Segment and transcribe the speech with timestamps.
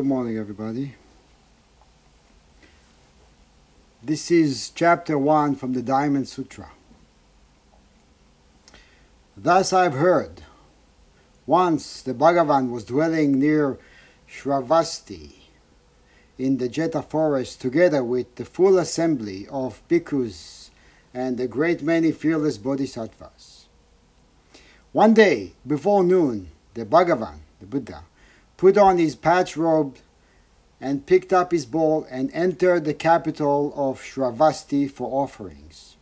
[0.00, 0.94] Good morning, everybody.
[4.02, 6.70] This is chapter 1 from the Diamond Sutra.
[9.36, 10.40] Thus I've heard.
[11.44, 13.78] Once the Bhagavan was dwelling near
[14.26, 15.32] Shravasti
[16.38, 20.70] in the Jeta forest together with the full assembly of bhikkhus
[21.12, 23.66] and a great many fearless bodhisattvas.
[24.92, 28.04] One day, before noon, the Bhagavan, the Buddha,
[28.60, 29.96] put on his patch robe
[30.82, 35.96] and picked up his bowl and entered the capital of Shravasti for offerings.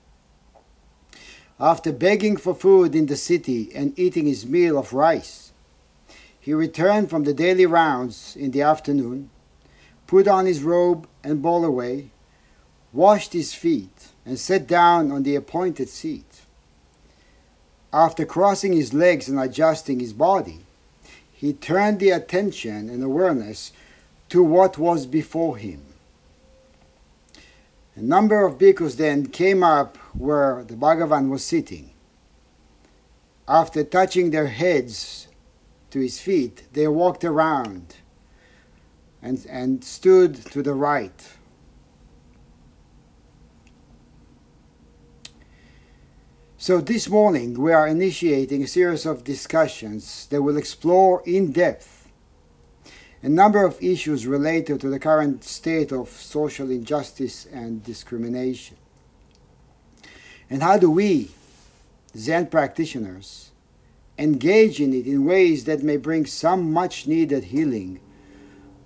[1.61, 5.53] After begging for food in the city and eating his meal of rice,
[6.41, 9.31] he returned from the daily rounds in the afternoon,
[10.09, 12.11] put on his robe and bowl away,
[12.93, 16.41] washed his feet, and sat down on the appointed seat.
[17.93, 20.65] After crossing his legs and adjusting his body,
[21.39, 23.71] he turned the attention and awareness
[24.29, 25.81] to what was before him.
[27.95, 31.93] A number of bhikkhus then came up where the Bhagavan was sitting.
[33.47, 35.29] After touching their heads
[35.93, 37.95] to his feet, they walked around
[39.23, 41.38] and, and stood to the right.
[46.61, 52.09] So, this morning we are initiating a series of discussions that will explore in depth
[53.23, 58.77] a number of issues related to the current state of social injustice and discrimination.
[60.51, 61.31] And how do we,
[62.17, 63.53] Zen practitioners,
[64.19, 68.01] engage in it in ways that may bring some much needed healing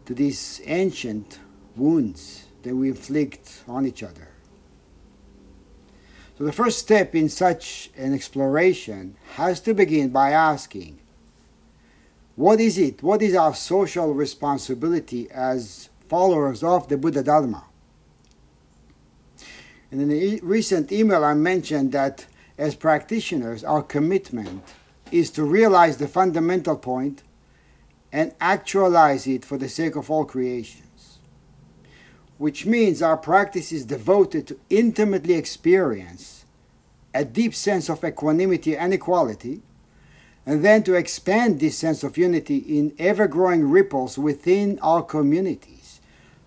[0.05, 1.39] to these ancient
[1.75, 4.32] wounds that we inflict on each other?
[6.43, 10.99] So, the first step in such an exploration has to begin by asking
[12.35, 13.01] what is it?
[13.01, 17.67] What is our social responsibility as followers of the Buddha Dharma?
[19.93, 22.27] And in a recent email, I mentioned that
[22.59, 24.65] as practitioners, our commitment
[25.13, 27.23] is to realize the fundamental point
[28.11, 30.92] and actualize it for the sake of all creations.
[32.43, 36.45] Which means our practice is devoted to intimately experience
[37.15, 39.63] a deep sense of equanimity and equality
[40.45, 46.01] and then to expand this sense of unity in ever growing ripples within our communities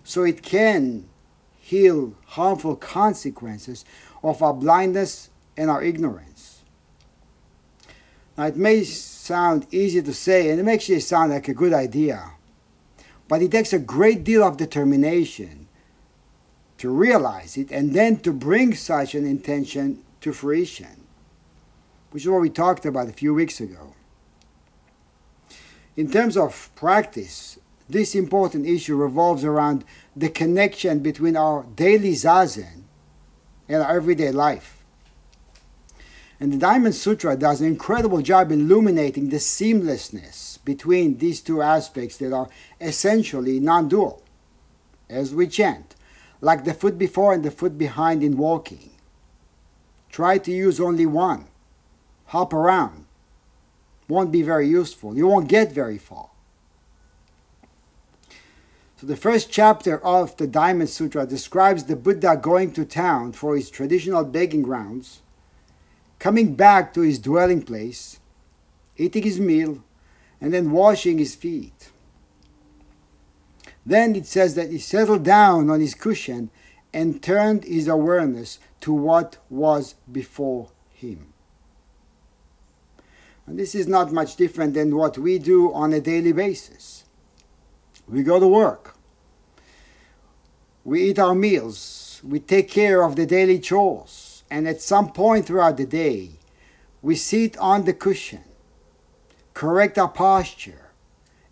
[0.04, 1.08] so it can
[1.56, 3.86] heal harmful consequences
[4.22, 6.60] of our blindness and our ignorance.
[8.36, 11.72] Now, it may sound easy to say, and it makes it sound like a good
[11.72, 12.32] idea,
[13.28, 15.65] but it takes a great deal of determination
[16.78, 21.06] to realize it and then to bring such an intention to fruition
[22.16, 23.92] which is what we talked about a few weeks ago.
[25.98, 27.58] In terms of practice,
[27.90, 29.84] this important issue revolves around
[30.16, 32.84] the connection between our daily zazen
[33.68, 34.82] and our everyday life.
[36.40, 42.16] And the Diamond Sutra does an incredible job illuminating the seamlessness between these two aspects
[42.16, 42.48] that are
[42.80, 44.22] essentially non dual,
[45.10, 45.95] as we chant,
[46.46, 48.90] like the foot before and the foot behind in walking.
[50.08, 51.46] Try to use only one
[52.26, 53.06] hop around.
[54.08, 55.16] Won't be very useful.
[55.16, 56.28] You won't get very far.
[58.96, 63.56] So, the first chapter of the Diamond Sutra describes the Buddha going to town for
[63.56, 65.22] his traditional begging grounds,
[66.20, 68.20] coming back to his dwelling place,
[68.96, 69.82] eating his meal,
[70.40, 71.90] and then washing his feet.
[73.86, 76.50] Then it says that he settled down on his cushion
[76.92, 81.32] and turned his awareness to what was before him.
[83.46, 87.04] And this is not much different than what we do on a daily basis.
[88.08, 88.96] We go to work.
[90.84, 92.20] We eat our meals.
[92.24, 94.42] We take care of the daily chores.
[94.50, 96.30] And at some point throughout the day,
[97.02, 98.42] we sit on the cushion,
[99.54, 100.85] correct our posture,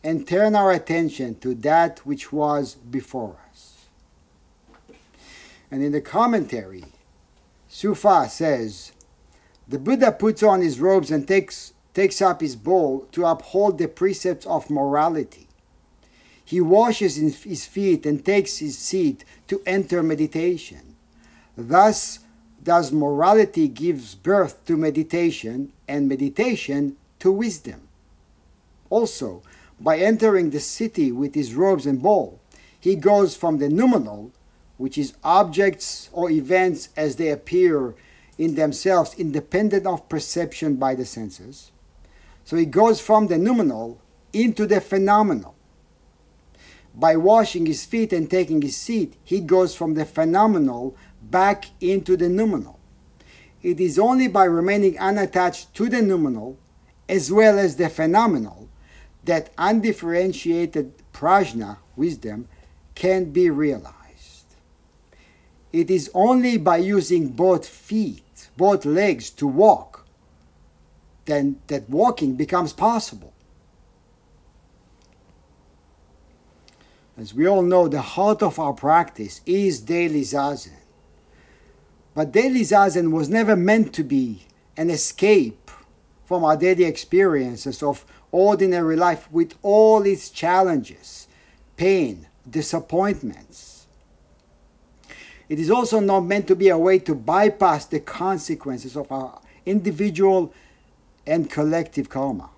[0.04, 3.86] and turn our attention to that which was before us.
[5.70, 6.84] And in the commentary,
[7.66, 8.92] Sufa says,
[9.66, 13.86] the Buddha puts on his robes and takes takes up his bowl to uphold the
[13.86, 15.46] precepts of morality.
[16.44, 20.96] He washes his feet and takes his seat to enter meditation.
[21.56, 22.18] Thus
[22.62, 27.88] does morality gives birth to meditation and meditation to wisdom.
[28.90, 29.42] Also,
[29.80, 32.40] by entering the city with his robes and bowl,
[32.78, 34.32] he goes from the noumenal,
[34.76, 37.94] which is objects or events as they appear
[38.38, 41.70] in themselves independent of perception by the senses,
[42.44, 44.00] so he goes from the noumenal
[44.32, 45.54] into the phenomenal.
[46.94, 52.16] by washing his feet and taking his seat, he goes from the phenomenal back into
[52.16, 52.78] the noumenal.
[53.62, 56.56] It is only by remaining unattached to the noumenal
[57.08, 58.68] as well as the phenomenal
[59.24, 62.48] that undifferentiated prajna, wisdom,
[62.94, 63.94] can be realized.
[65.72, 70.06] It is only by using both feet, both legs to walk,
[71.24, 73.32] then that walking becomes possible.
[77.16, 80.72] As we all know, the heart of our practice is daily zazen.
[82.14, 85.70] But daily zazen was never meant to be an escape
[86.24, 88.04] from our daily experiences of
[88.34, 91.28] ordinary life with all its challenges,
[91.76, 93.86] pain, disappointments.
[95.48, 99.40] It is also not meant to be a way to bypass the consequences of our
[99.64, 100.52] individual
[101.24, 102.50] and collective karma.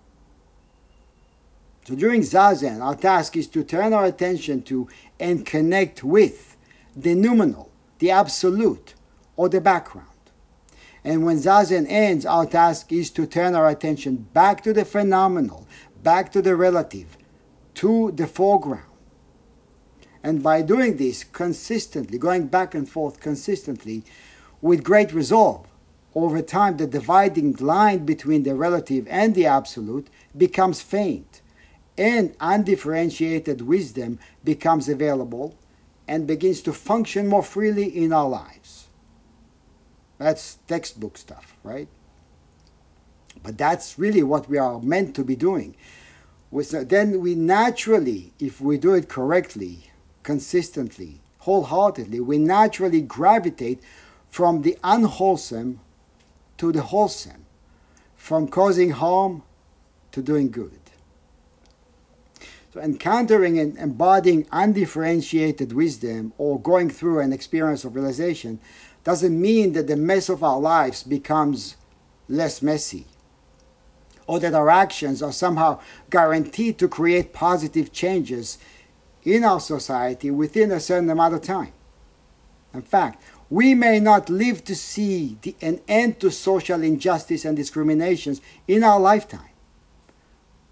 [1.85, 4.89] So during Zazen, our task is to turn our attention to
[5.21, 6.57] and connect with
[6.97, 8.95] the noumenal, the absolute,
[9.37, 10.09] or the background.
[11.07, 15.65] And when Zazen ends, our task is to turn our attention back to the phenomenal,
[16.03, 17.17] back to the relative,
[17.75, 18.85] to the foreground.
[20.23, 24.05] And by doing this consistently, going back and forth consistently,
[24.61, 25.67] with great resolve,
[26.15, 31.43] over time the dividing line between the relative and the absolute becomes faint
[31.99, 35.57] and undifferentiated wisdom becomes available
[36.09, 38.89] and begins to function more freely in our lives.
[40.19, 41.89] That's textbook stuff, right?
[43.47, 45.77] But that's really what we are meant to be doing.
[46.51, 49.93] Then we naturally, if we do it correctly,
[50.25, 53.81] consistently, wholeheartedly, we naturally gravitate
[54.29, 55.79] from the unwholesome
[56.59, 57.47] to the wholesome,
[58.17, 59.45] from causing harm
[60.11, 60.81] to doing good.
[62.75, 68.59] So encountering and embodying undifferentiated wisdom or going through an experience of realization
[69.05, 71.77] doesn't mean that the mess of our lives becomes
[72.29, 73.07] less messy
[74.27, 75.81] or that our actions are somehow
[76.11, 78.59] guaranteed to create positive changes
[79.23, 81.73] in our society within a certain amount of time.
[82.75, 87.57] In fact, we may not live to see the, an end to social injustice and
[87.57, 89.51] discriminations in our lifetime.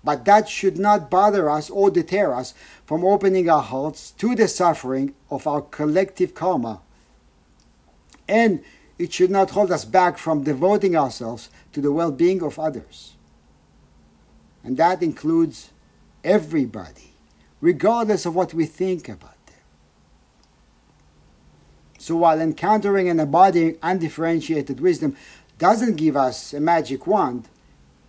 [0.03, 2.53] But that should not bother us or deter us
[2.85, 6.81] from opening our hearts to the suffering of our collective karma.
[8.29, 8.63] And
[8.99, 13.14] it should not hold us back from devoting ourselves to the well being of others.
[14.65, 15.71] And that includes
[16.25, 17.13] everybody,
[17.61, 19.57] regardless of what we think about them.
[21.99, 25.17] So while encountering and embodying undifferentiated wisdom
[25.59, 27.49] doesn't give us a magic wand,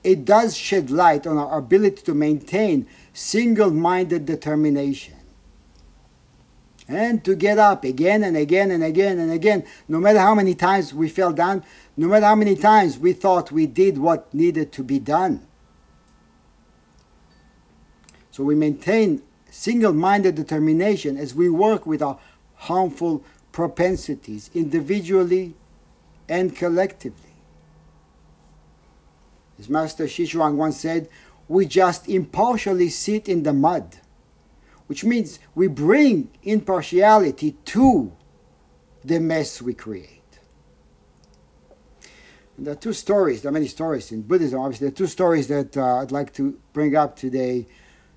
[0.03, 5.15] it does shed light on our ability to maintain single minded determination.
[6.87, 10.53] And to get up again and again and again and again, no matter how many
[10.53, 11.63] times we fell down,
[11.97, 15.47] no matter how many times we thought we did what needed to be done.
[18.35, 22.19] So we maintain single minded determination as we work with our
[22.55, 23.23] harmful
[23.53, 25.53] propensities individually
[26.27, 27.37] and collectively.
[29.57, 31.07] As Master Shishuang once said,
[31.47, 33.99] we just impartially sit in the mud,
[34.87, 38.11] which means we bring impartiality to
[39.01, 40.39] the mess we create.
[42.57, 44.87] And there are two stories, there are many stories in Buddhism, obviously.
[44.87, 47.67] There are two stories that uh, I'd like to bring up today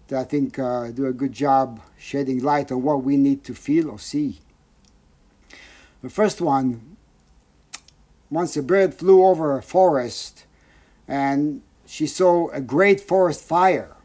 [0.08, 3.54] that I think uh, do a good job shedding light on what we need to
[3.54, 4.38] feel or see.
[6.02, 6.96] The first one
[8.30, 10.44] once a bird flew over a forest
[11.06, 13.96] and she saw a great forest fire.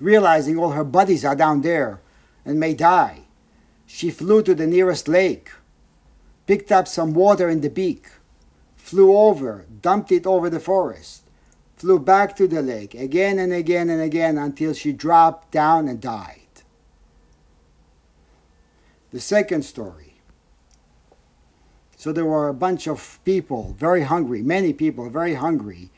[0.00, 2.00] Realizing all her buddies are down there
[2.44, 3.20] and may die,
[3.86, 5.50] she flew to the nearest lake,
[6.46, 8.08] picked up some water in the beak,
[8.76, 11.21] flew over, dumped it over the forest,
[11.82, 16.00] flew back to the lake again and again and again until she dropped down and
[16.00, 16.38] died.
[19.10, 20.12] The second story
[21.96, 25.90] so there were a bunch of people, very hungry, many people, very hungry,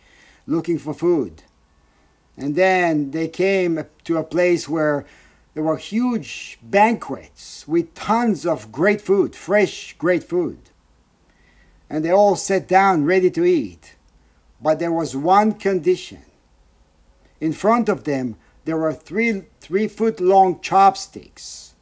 [0.46, 1.42] looking for food.
[2.36, 5.04] And then they came to a place where
[5.52, 10.58] there were huge banquets with tons of great food, fresh, great food.
[11.88, 13.93] And they all sat down ready to eat.
[14.64, 16.22] But there was one condition.
[17.38, 21.74] In front of them, there were three, three foot long chopsticks.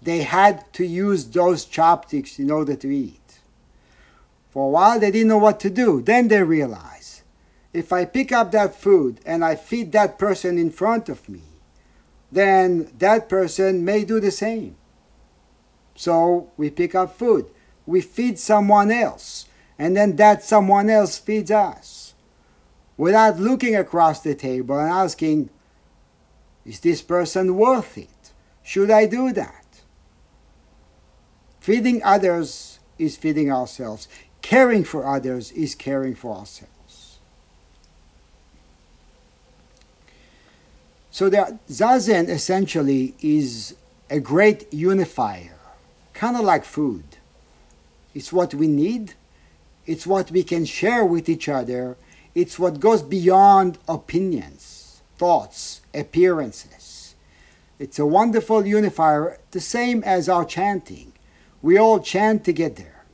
[0.00, 3.40] They had to use those chopsticks in order to eat.
[4.50, 6.02] For a while, they didn't know what to do.
[6.02, 7.22] Then they realized
[7.72, 11.42] if I pick up that food and I feed that person in front of me,
[12.30, 14.76] then that person may do the same.
[15.96, 17.46] So we pick up food.
[17.86, 19.46] We feed someone else,
[19.76, 21.99] and then that someone else feeds us.
[23.00, 25.48] Without looking across the table and asking,
[26.66, 28.30] is this person worth it?
[28.62, 29.80] Should I do that?
[31.60, 34.06] Feeding others is feeding ourselves.
[34.42, 37.20] Caring for others is caring for ourselves.
[41.10, 43.76] So the zazen essentially is
[44.10, 45.56] a great unifier,
[46.12, 47.16] kind of like food.
[48.14, 49.14] It's what we need.
[49.86, 51.96] It's what we can share with each other.
[52.40, 57.14] It's what goes beyond opinions, thoughts, appearances.
[57.78, 61.12] It's a wonderful unifier, the same as our chanting.
[61.60, 63.04] We all chant together.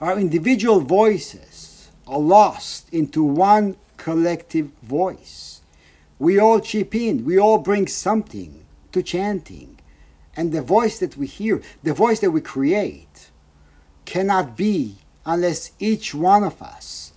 [0.00, 5.62] Our individual voices are lost into one collective voice.
[6.20, 9.80] We all chip in, we all bring something to chanting.
[10.36, 13.30] And the voice that we hear, the voice that we create,
[14.04, 17.07] cannot be unless each one of us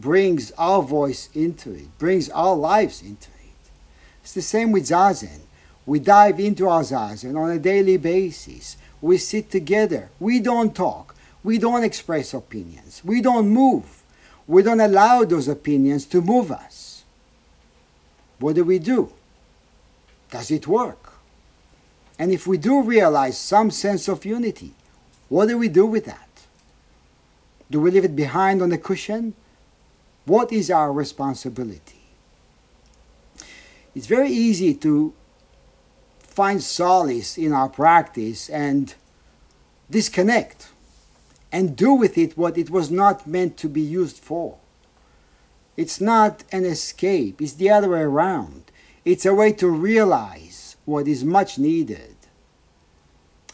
[0.00, 3.70] brings our voice into it, brings our lives into it.
[4.22, 5.40] It's the same with Zazen.
[5.86, 8.76] We dive into our Zazen on a daily basis.
[9.00, 10.10] We sit together.
[10.20, 11.14] We don't talk.
[11.42, 13.02] We don't express opinions.
[13.04, 14.02] We don't move.
[14.46, 17.04] We don't allow those opinions to move us.
[18.38, 19.12] What do we do?
[20.30, 21.14] Does it work?
[22.18, 24.72] And if we do realize some sense of unity,
[25.28, 26.28] what do we do with that?
[27.70, 29.34] Do we leave it behind on the cushion?
[30.28, 32.02] What is our responsibility?
[33.94, 35.14] It's very easy to
[36.18, 38.94] find solace in our practice and
[39.90, 40.68] disconnect
[41.50, 44.58] and do with it what it was not meant to be used for.
[45.78, 48.70] It's not an escape, it's the other way around.
[49.06, 52.16] It's a way to realize what is much needed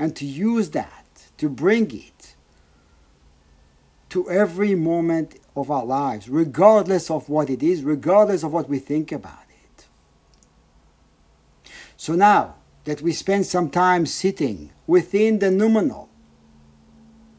[0.01, 1.07] and to use that,
[1.39, 2.35] to bring it
[4.09, 8.79] to every moment of our lives, regardless of what it is, regardless of what we
[8.79, 9.87] think about it.
[11.97, 16.09] So now that we spend some time sitting within the noumenal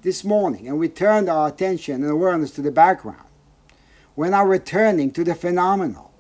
[0.02, 3.28] this morning and we turned our attention and awareness to the background,
[4.16, 6.12] we're now returning to the phenomenal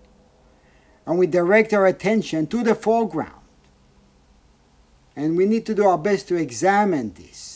[1.05, 3.31] and we direct our attention to the foreground.
[5.15, 7.54] And we need to do our best to examine this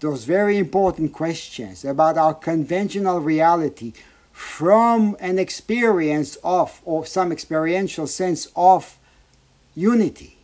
[0.00, 3.92] those very important questions about our conventional reality
[4.32, 8.98] from an experience of, or some experiential sense of
[9.74, 10.38] unity.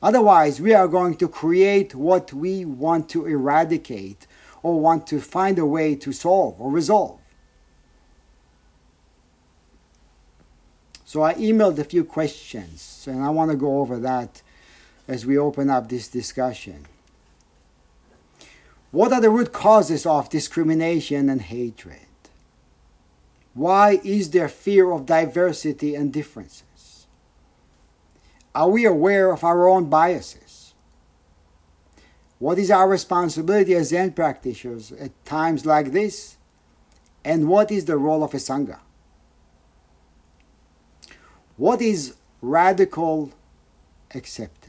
[0.00, 4.26] Otherwise, we are going to create what we want to eradicate
[4.62, 7.18] or want to find a way to solve or resolve.
[11.04, 14.42] So I emailed a few questions, and I want to go over that
[15.08, 16.86] as we open up this discussion.
[18.96, 22.08] What are the root causes of discrimination and hatred?
[23.52, 27.06] Why is there fear of diversity and differences?
[28.54, 30.72] Are we aware of our own biases?
[32.38, 36.38] What is our responsibility as Zen practitioners at times like this?
[37.22, 38.78] And what is the role of a Sangha?
[41.58, 43.34] What is radical
[44.14, 44.65] acceptance?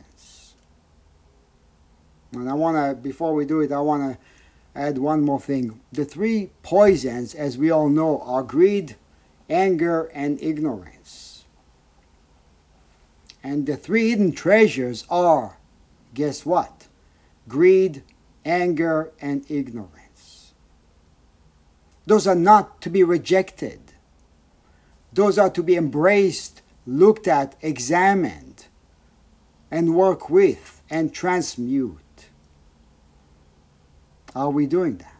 [2.34, 4.20] And I want to, before we do it, I want to
[4.80, 5.80] add one more thing.
[5.92, 8.96] The three poisons, as we all know, are greed,
[9.50, 11.46] anger, and ignorance.
[13.44, 15.58] And the three hidden treasures are,
[16.14, 16.88] guess what?
[17.48, 18.04] Greed,
[18.46, 20.54] anger, and ignorance.
[22.06, 23.80] Those are not to be rejected.
[25.14, 28.66] Those are to be embraced, looked at, examined,
[29.72, 32.00] and work with and transmute.
[34.38, 35.14] Are we doing that?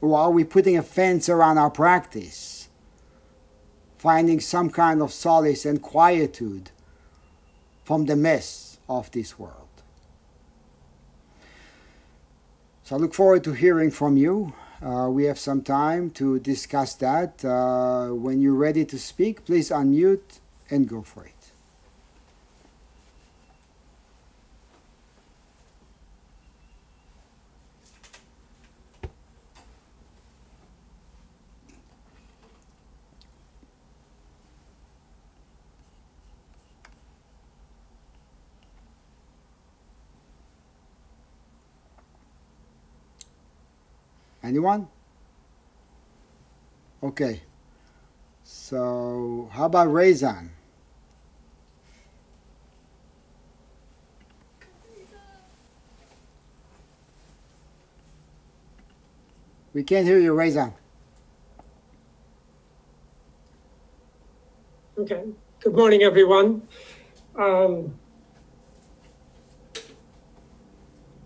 [0.00, 2.70] Or are we putting a fence around our practice,
[3.98, 6.70] finding some kind of solace and quietude
[7.84, 9.68] from the mess of this world?
[12.84, 14.54] So I look forward to hearing from you.
[14.82, 17.44] Uh, we have some time to discuss that.
[17.44, 21.41] Uh, when you're ready to speak, please unmute and go for it.
[44.42, 44.88] Anyone?
[47.02, 47.42] Okay.
[48.42, 50.50] So, how about Razan?
[59.72, 60.74] We can't hear you, Razan.
[64.98, 65.24] Okay.
[65.60, 66.68] Good morning, everyone.
[67.38, 67.98] Um,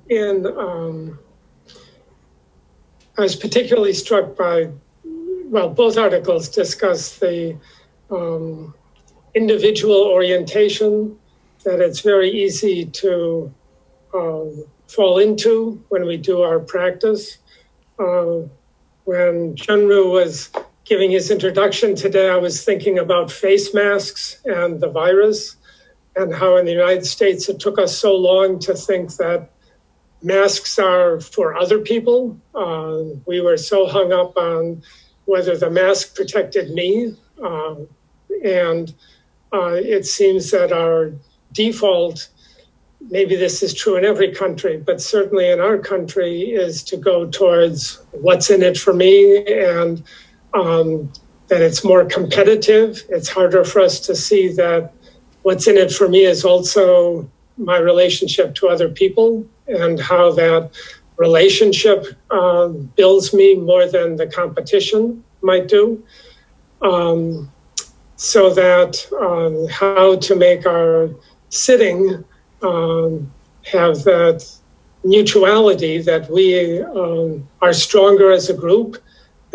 [0.08, 1.18] and um,
[3.18, 4.68] I was particularly struck by,
[5.04, 7.56] well, both articles discuss the
[8.10, 8.74] um,
[9.34, 11.16] individual orientation
[11.64, 13.52] that it's very easy to
[14.14, 17.38] um, fall into when we do our practice.
[17.98, 18.42] Uh,
[19.04, 20.50] when Junru was
[20.84, 25.56] giving his introduction today, I was thinking about face masks and the virus,
[26.16, 29.50] and how in the United States it took us so long to think that
[30.26, 32.38] masks are for other people.
[32.54, 34.82] Uh, we were so hung up on
[35.26, 37.14] whether the mask protected me.
[37.42, 37.76] Uh,
[38.44, 38.92] and
[39.52, 41.12] uh, it seems that our
[41.52, 42.28] default,
[43.08, 47.26] maybe this is true in every country, but certainly in our country, is to go
[47.30, 50.02] towards what's in it for me and
[50.54, 51.10] um,
[51.46, 53.04] that it's more competitive.
[53.08, 54.92] It's harder for us to see that
[55.42, 60.70] what's in it for me is also my relationship to other people and how that
[61.16, 66.02] relationship uh, builds me more than the competition might do.
[66.82, 67.50] Um,
[68.16, 71.10] so that um, how to make our
[71.48, 72.24] sitting
[72.62, 73.32] um,
[73.64, 74.46] have that
[75.04, 78.96] mutuality that we um, are stronger as a group.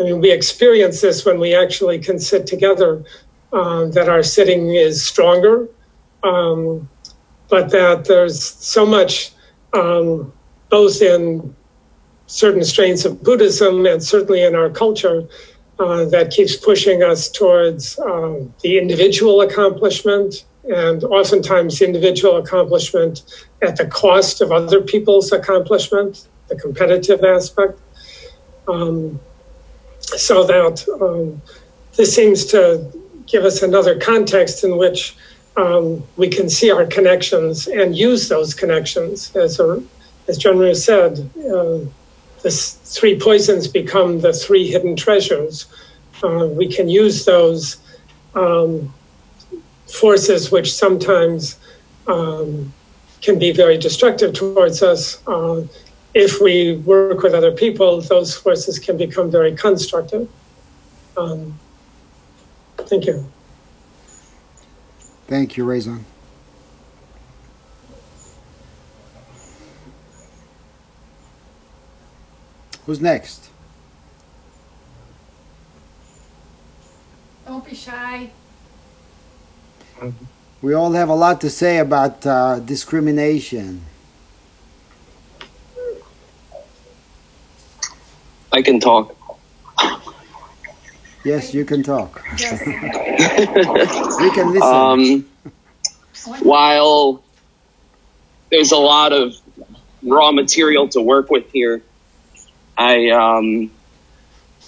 [0.00, 3.04] I mean, we experience this when we actually can sit together,
[3.52, 5.68] uh, that our sitting is stronger,
[6.22, 6.88] um,
[7.48, 9.32] but that there's so much
[9.72, 10.32] um,
[10.68, 11.54] both in
[12.26, 15.28] certain strains of Buddhism and certainly in our culture
[15.78, 23.22] uh, that keeps pushing us towards uh, the individual accomplishment and oftentimes individual accomplishment
[23.62, 27.78] at the cost of other people's accomplishment, the competitive aspect.
[28.68, 29.18] Um,
[30.00, 31.42] so that um,
[31.96, 32.86] this seems to
[33.26, 35.16] give us another context in which
[35.56, 39.34] um, we can see our connections and use those connections.
[39.36, 39.82] As, a,
[40.28, 41.86] as Junru said, uh,
[42.42, 45.66] the three poisons become the three hidden treasures.
[46.22, 47.76] Uh, we can use those
[48.34, 48.92] um,
[49.92, 51.58] forces, which sometimes
[52.06, 52.72] um,
[53.20, 55.26] can be very destructive towards us.
[55.26, 55.62] Uh,
[56.14, 60.28] if we work with other people, those forces can become very constructive.
[61.16, 61.58] Um,
[62.78, 63.30] thank you.
[65.32, 66.02] Thank you, Razan.
[72.84, 73.48] Who's next?
[77.46, 78.30] Don't be shy.
[80.60, 83.80] We all have a lot to say about uh, discrimination.
[88.52, 89.16] I can talk.
[91.24, 92.24] Yes, you can talk.
[92.38, 92.60] Yes.
[94.20, 94.62] we can listen.
[94.62, 95.26] Um,
[96.42, 97.22] while
[98.50, 99.34] there's a lot of
[100.02, 101.82] raw material to work with here,
[102.76, 103.70] I um,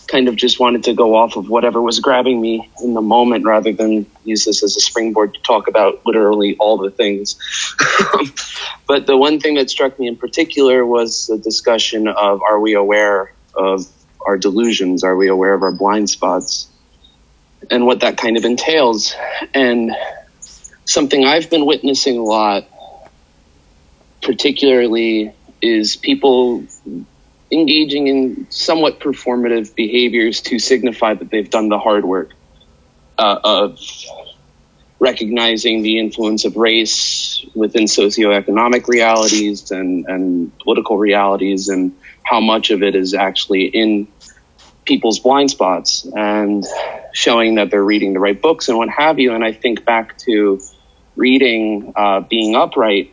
[0.06, 3.44] kind of just wanted to go off of whatever was grabbing me in the moment
[3.44, 7.36] rather than use this as a springboard to talk about literally all the things.
[8.86, 12.74] but the one thing that struck me in particular was the discussion of are we
[12.74, 13.86] aware of
[14.24, 15.04] our delusions?
[15.04, 16.68] Are we aware of our blind spots?
[17.70, 19.14] And what that kind of entails.
[19.54, 19.92] And
[20.84, 22.66] something I've been witnessing a lot,
[24.22, 25.32] particularly,
[25.62, 26.64] is people
[27.50, 32.32] engaging in somewhat performative behaviors to signify that they've done the hard work
[33.18, 33.78] uh, of
[34.98, 42.70] recognizing the influence of race within socioeconomic realities and, and political realities and how much
[42.70, 44.08] of it is actually in
[44.84, 46.64] people's blind spots and
[47.12, 49.34] showing that they're reading the right books and what have you.
[49.34, 50.60] And I think back to
[51.16, 53.12] reading uh, Being Upright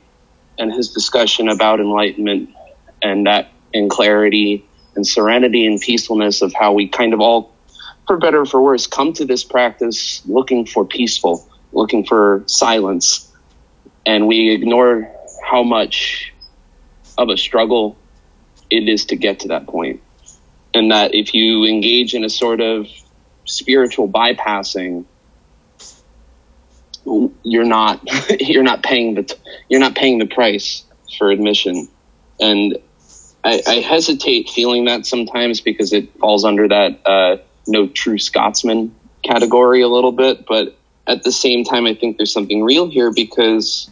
[0.58, 2.50] and his discussion about enlightenment
[3.02, 7.56] and that and clarity and serenity and peacefulness of how we kind of all,
[8.06, 13.32] for better or for worse, come to this practice looking for peaceful, looking for silence.
[14.06, 15.10] And we ignore
[15.44, 16.34] how much
[17.18, 17.98] of a struggle
[18.70, 20.02] it is to get to that point.
[20.74, 22.88] And that if you engage in a sort of
[23.46, 25.06] spiritual bypassing,
[27.44, 28.02] you're not
[28.40, 29.38] you're not paying the
[29.70, 30.84] you're not paying the price
[31.18, 31.88] for admission.
[32.40, 32.78] And
[33.44, 38.96] I, I hesitate feeling that sometimes because it falls under that uh, no true Scotsman
[39.24, 40.76] category a little bit, but
[41.08, 43.90] at the same time, I think there's something real here because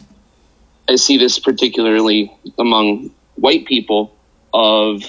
[0.88, 4.14] I see this particularly among white people
[4.52, 5.02] of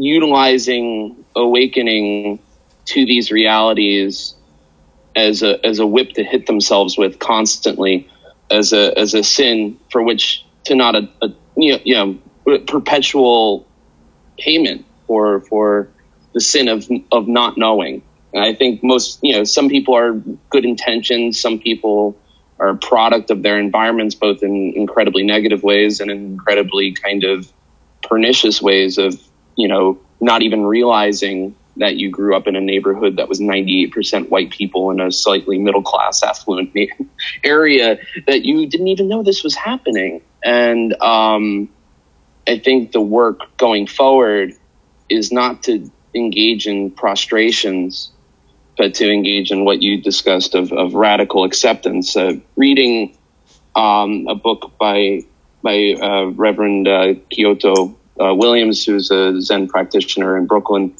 [0.00, 2.38] utilizing awakening
[2.86, 4.34] to these realities
[5.14, 8.08] as a as a whip to hit themselves with constantly
[8.50, 12.58] as a as a sin for which to not a, a you, know, you know
[12.66, 13.66] perpetual
[14.38, 15.90] payment for for
[16.32, 18.02] the sin of of not knowing.
[18.32, 20.14] And I think most you know some people are
[20.48, 22.16] good intentions, some people
[22.58, 27.24] are a product of their environments, both in incredibly negative ways and in incredibly kind
[27.24, 27.52] of
[28.02, 29.20] pernicious ways of
[29.56, 34.28] you know not even realizing that you grew up in a neighborhood that was 98%
[34.28, 36.76] white people in a slightly middle class affluent
[37.44, 40.20] area that you didn't even know this was happening.
[40.44, 41.70] And um,
[42.46, 44.52] i think the work going forward
[45.08, 48.10] is not to engage in prostrations
[48.80, 52.16] but to engage in what you discussed of, of radical acceptance.
[52.16, 53.14] Uh, reading
[53.76, 55.20] um, a book by
[55.62, 60.94] by uh, reverend uh, Kyodo uh, williams who's a zen practitioner in brooklyn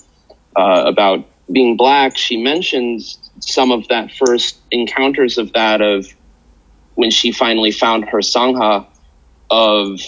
[0.56, 6.06] uh, about being black, she mentions some of that first encounters of that of
[6.94, 8.86] when she finally found her sangha
[9.50, 10.00] of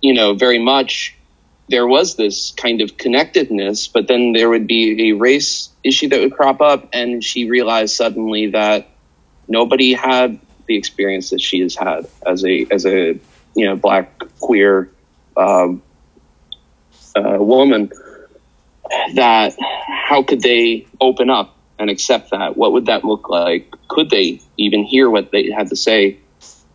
[0.00, 1.16] you know very much
[1.68, 6.20] there was this kind of connectedness but then there would be a race issue that
[6.20, 8.88] would crop up and she realized suddenly that
[9.48, 13.18] nobody had the experience that she has had as a as a
[13.56, 14.90] you know black queer
[15.36, 15.82] um,
[17.16, 17.90] uh, woman
[19.14, 19.56] that
[19.88, 22.56] how could they open up and accept that?
[22.56, 23.72] What would that look like?
[23.88, 26.18] Could they even hear what they had to say?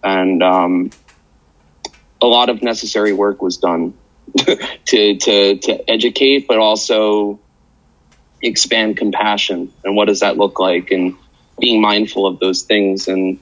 [0.03, 0.91] And um,
[2.21, 3.93] a lot of necessary work was done
[4.37, 7.39] to, to, to educate, but also
[8.41, 9.71] expand compassion.
[9.83, 10.91] And what does that look like?
[10.91, 11.15] And
[11.59, 13.07] being mindful of those things.
[13.07, 13.39] And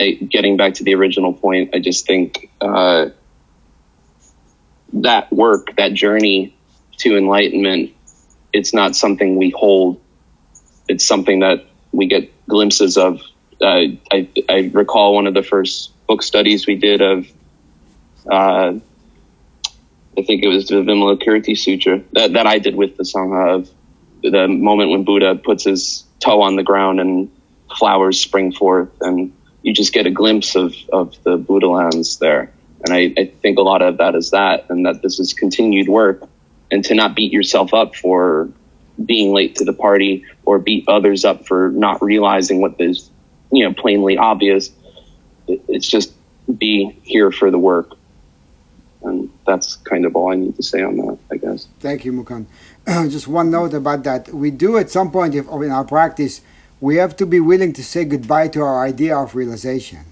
[0.00, 3.10] uh, getting back to the original point, I just think uh,
[4.92, 6.54] that work, that journey
[6.98, 7.94] to enlightenment
[8.52, 10.00] it's not something we hold.
[10.88, 13.20] It's something that we get glimpses of.
[13.60, 17.26] Uh, I, I recall one of the first book studies we did of,
[18.30, 18.74] uh,
[20.16, 23.70] I think it was the Vimalakirti Sutra that, that I did with the Sangha of
[24.22, 27.30] the moment when Buddha puts his toe on the ground and
[27.78, 32.52] flowers spring forth and you just get a glimpse of, of the Buddha lands there.
[32.84, 35.88] And I, I think a lot of that is that, and that this is continued
[35.88, 36.22] work
[36.70, 38.48] and to not beat yourself up for
[39.04, 43.10] being late to the party or beat others up for not realizing what is
[43.50, 44.70] you know plainly obvious.
[45.46, 46.12] It's just
[46.58, 47.94] be here for the work.
[49.02, 51.68] And that's kind of all i need to say on that i guess.
[51.78, 52.46] Thank you mukund.
[53.10, 54.34] Just one note about that.
[54.34, 56.40] We do at some point if, in our practice
[56.80, 60.04] we have to be willing to say goodbye to our idea of realization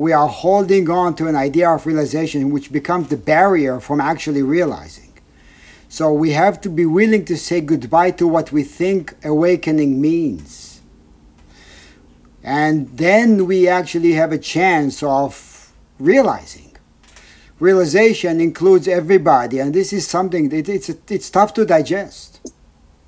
[0.00, 4.42] we are holding on to an idea of realization which becomes the barrier from actually
[4.42, 5.10] realizing
[5.92, 10.82] so we have to be willing to say goodbye to what we think awakening means.
[12.44, 16.76] And then we actually have a chance of realizing.
[17.58, 22.38] Realization includes everybody, and this is something that it's, it's tough to digest.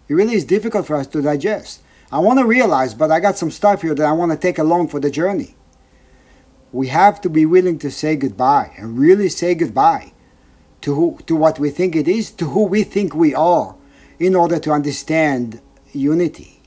[0.08, 1.82] It really is difficult for us to digest.
[2.10, 4.58] I want to realize, but I got some stuff here that I want to take
[4.58, 5.54] along for the journey.
[6.72, 10.12] We have to be willing to say goodbye and really say goodbye
[10.80, 13.76] to, who, to what we think it is, to who we think we are,
[14.18, 15.60] in order to understand
[15.92, 16.62] unity,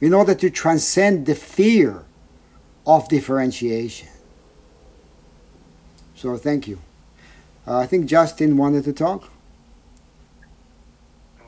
[0.00, 2.04] in order to transcend the fear
[2.86, 4.08] of differentiation.
[6.14, 6.78] So, thank you.
[7.66, 9.31] Uh, I think Justin wanted to talk.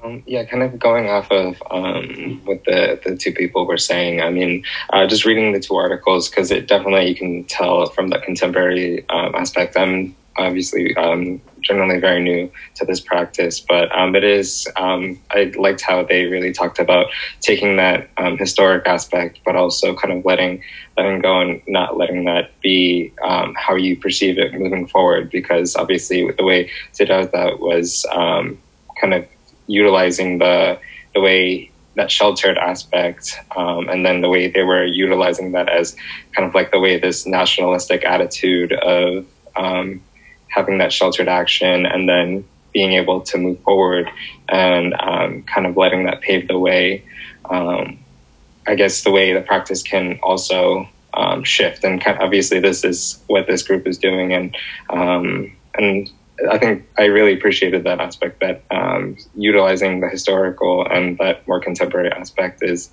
[0.05, 4.21] Um, yeah, kind of going off of um, what the, the two people were saying.
[4.21, 8.09] I mean, uh, just reading the two articles, because it definitely, you can tell from
[8.09, 9.79] the contemporary um, aspect.
[9.79, 15.53] I'm obviously um, generally very new to this practice, but um, it is, um, I
[15.57, 17.07] liked how they really talked about
[17.41, 20.63] taking that historic aspect, but also kind of letting,
[20.99, 25.31] letting go and not letting that be how you perceive it moving forward.
[25.31, 28.05] Because obviously the way Siddhartha was
[29.01, 29.27] kind of
[29.67, 30.79] utilizing the,
[31.15, 35.97] the way that sheltered aspect, um, and then the way they were utilizing that as
[36.33, 39.25] kind of like the way this nationalistic attitude of
[39.57, 40.03] um,
[40.49, 44.11] having that sheltered action and then being able to move forward
[44.49, 47.05] and um, kind of letting that pave the way.
[47.49, 47.99] Um,
[48.67, 53.47] I guess the way the practice can also um, shift, and obviously this is what
[53.47, 54.57] this group is doing, and
[54.91, 56.11] um, and
[56.51, 61.61] I think I really appreciated that aspect that um, utilizing the historical and that more
[61.61, 62.91] contemporary aspect is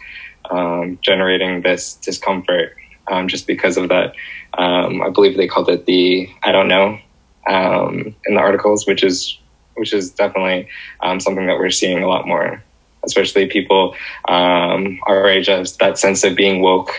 [0.50, 2.76] um, generating this discomfort
[3.08, 4.14] um, just because of that.
[4.58, 7.00] Um, I believe they called it the I don't know
[7.48, 9.38] um, in the articles, which is
[9.76, 10.68] which is definitely
[11.02, 12.64] um, something that we're seeing a lot more,
[13.04, 13.96] especially people
[14.28, 16.92] our age has that sense of being woke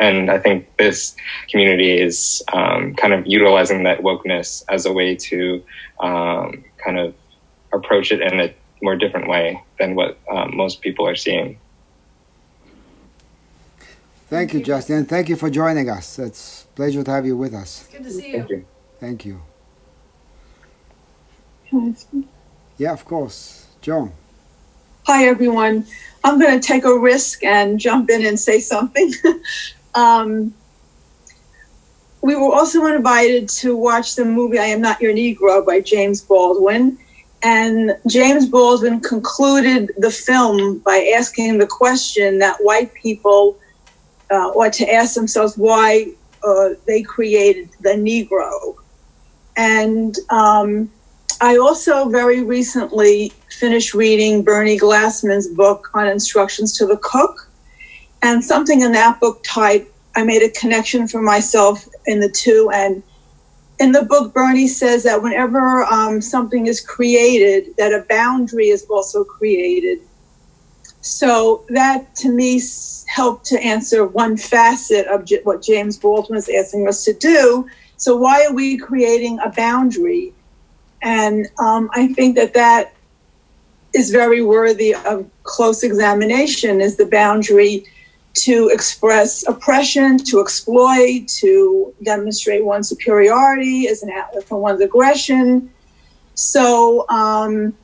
[0.00, 1.14] and I think this
[1.48, 5.62] community is um, kind of utilizing that wokeness as a way to
[6.00, 7.14] um, kind of
[7.72, 11.58] approach it in a more different way than what um, most people are seeing.
[14.28, 15.04] Thank you, Justin.
[15.04, 16.18] Thank you for joining us.
[16.18, 17.82] It's a pleasure to have you with us.
[17.82, 18.66] It's good to see Thank you.
[18.98, 19.42] Thank you.
[22.78, 23.66] Yeah, of course.
[23.82, 24.12] Joan.
[25.06, 25.86] Hi, everyone.
[26.24, 29.12] I'm going to take a risk and jump in and say something.
[29.94, 30.54] um,
[32.22, 36.20] we were also invited to watch the movie I Am Not Your Negro by James
[36.20, 36.98] Baldwin.
[37.42, 43.58] And James Baldwin concluded the film by asking the question that white people
[44.30, 46.12] uh, ought to ask themselves why
[46.44, 48.76] uh, they created the Negro.
[49.56, 50.90] And um,
[51.40, 57.49] I also very recently finished reading Bernie Glassman's book on instructions to the cook.
[58.22, 62.70] And something in that book tied, I made a connection for myself in the two.
[62.72, 63.02] And
[63.78, 68.84] in the book, Bernie says that whenever um, something is created, that a boundary is
[68.90, 70.00] also created.
[71.00, 72.60] So that to me
[73.06, 77.66] helped to answer one facet of what James Baldwin is asking us to do.
[77.96, 80.34] So why are we creating a boundary?
[81.02, 82.92] And um, I think that that
[83.94, 87.86] is very worthy of close examination is the boundary
[88.32, 95.70] to express oppression, to exploit, to demonstrate one's superiority as an outlet for one's aggression.
[96.34, 97.76] So um,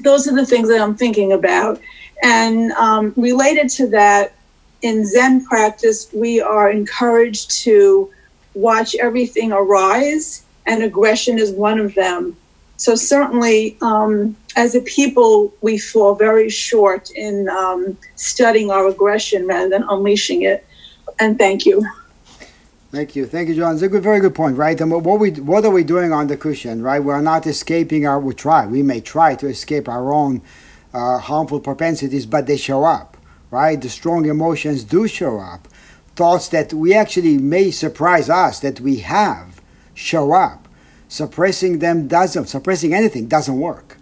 [0.00, 1.80] those are the things that I'm thinking about.
[2.22, 4.34] And um, related to that,
[4.82, 8.10] in Zen practice, we are encouraged to
[8.52, 12.36] watch everything arise, and aggression is one of them.
[12.76, 19.46] So certainly, um, as a people, we fall very short in um, studying our aggression
[19.46, 20.66] rather than unleashing it.
[21.20, 21.86] And thank you.
[22.90, 23.74] Thank you, thank you, John.
[23.74, 24.80] It's a good, very good point, right?
[24.80, 27.00] And what we, what are we doing on the cushion, right?
[27.00, 28.20] We're not escaping our.
[28.20, 28.66] We try.
[28.66, 30.42] We may try to escape our own
[30.92, 33.16] uh, harmful propensities, but they show up,
[33.50, 33.80] right?
[33.80, 35.66] The strong emotions do show up.
[36.14, 39.60] Thoughts that we actually may surprise us that we have
[39.94, 40.63] show up.
[41.08, 42.46] Suppressing them doesn't.
[42.46, 43.98] Suppressing anything doesn't work,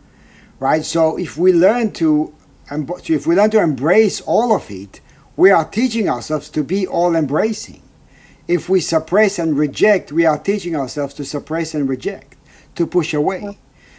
[0.58, 0.84] right?
[0.84, 2.34] So if we learn to,
[2.68, 5.00] so if we learn to embrace all of it,
[5.36, 7.82] we are teaching ourselves to be all embracing
[8.48, 12.36] if we suppress and reject, we are teaching ourselves to suppress and reject,
[12.74, 13.58] to push away.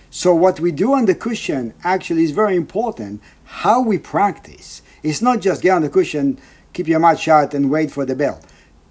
[0.10, 3.22] So, what we do on the cushion actually is very important.
[3.46, 4.82] How we practice.
[5.02, 6.40] It's not just get on the cushion,
[6.72, 8.42] keep your mouth shut, and wait for the bell.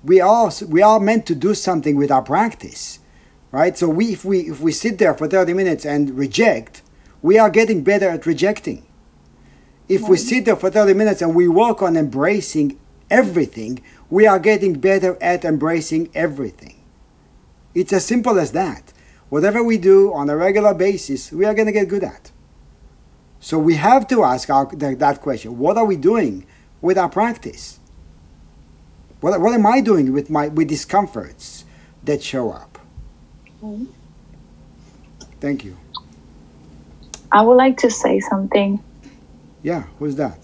[0.02, 2.98] We are, we are meant to do something with our practice,
[3.52, 3.78] right?
[3.78, 6.82] So, we, if, we, if we sit there for 30 minutes and reject,
[7.22, 8.84] we are getting better at rejecting.
[9.88, 12.78] If we sit there for 30 minutes and we work on embracing
[13.10, 16.82] everything, we are getting better at embracing everything.
[17.74, 18.92] It's as simple as that.
[19.28, 22.30] Whatever we do on a regular basis, we are going to get good at.
[23.40, 26.46] So we have to ask our, that, that question what are we doing
[26.80, 27.80] with our practice?
[29.20, 31.64] What, what am I doing with my with discomforts
[32.04, 32.71] that show up?
[35.40, 35.76] Thank you.
[37.30, 38.82] I would like to say something.
[39.62, 40.38] Yeah, who's that?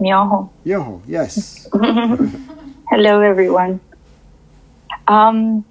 [0.00, 0.50] Myoho.
[0.64, 1.68] Yoho, yes.
[1.72, 3.80] Hello, everyone.
[5.06, 5.64] Um,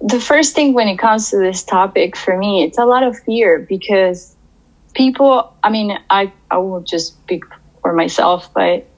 [0.00, 3.16] the first thing when it comes to this topic for me, it's a lot of
[3.20, 4.34] fear because
[4.94, 7.44] people, I mean, I, I will just speak
[7.82, 8.88] for myself, but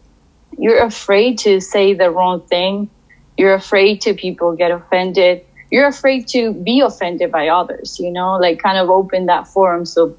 [0.57, 2.88] you're afraid to say the wrong thing.
[3.37, 5.42] You're afraid to people get offended.
[5.74, 9.84] You're afraid to be offended by others, you know, like kind of open that forum.
[9.84, 10.16] So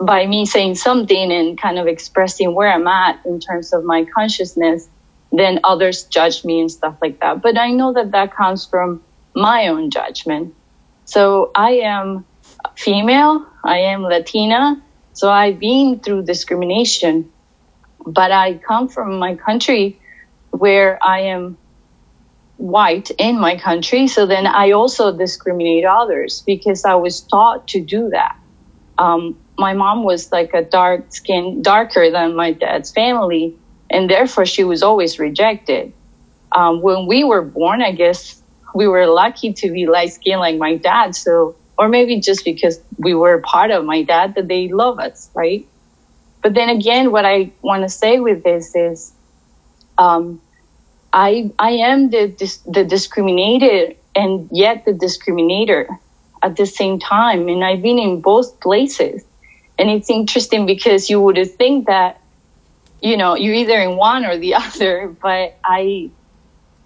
[0.00, 4.04] by me saying something and kind of expressing where I'm at in terms of my
[4.12, 4.88] consciousness,
[5.30, 7.42] then others judge me and stuff like that.
[7.42, 9.00] But I know that that comes from
[9.36, 10.52] my own judgment.
[11.04, 12.24] So I am
[12.76, 17.30] female, I am Latina, so I've been through discrimination,
[18.04, 20.00] but I come from my country
[20.50, 21.56] where I am
[22.62, 24.06] white in my country.
[24.06, 28.36] So then I also discriminate others because I was taught to do that.
[28.98, 33.58] Um, my mom was like a dark skin, darker than my dad's family,
[33.90, 35.92] and therefore she was always rejected.
[36.52, 38.40] Um, when we were born, I guess
[38.76, 42.78] we were lucky to be light skinned like my dad, so or maybe just because
[42.96, 45.66] we were part of my dad that they love us, right?
[46.42, 49.12] But then again, what I want to say with this is,
[49.98, 50.40] um,
[51.12, 52.26] I I am the
[52.66, 55.86] the discriminated and yet the discriminator
[56.42, 59.24] at the same time, and I've been in both places,
[59.78, 62.20] and it's interesting because you would think that,
[63.00, 66.10] you know, you're either in one or the other, but I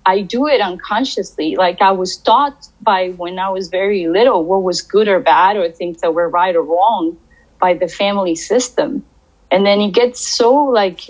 [0.04, 1.56] I do it unconsciously.
[1.56, 5.56] Like I was taught by when I was very little what was good or bad
[5.56, 7.18] or things that were right or wrong
[7.60, 9.04] by the family system.
[9.50, 11.00] And then it gets so like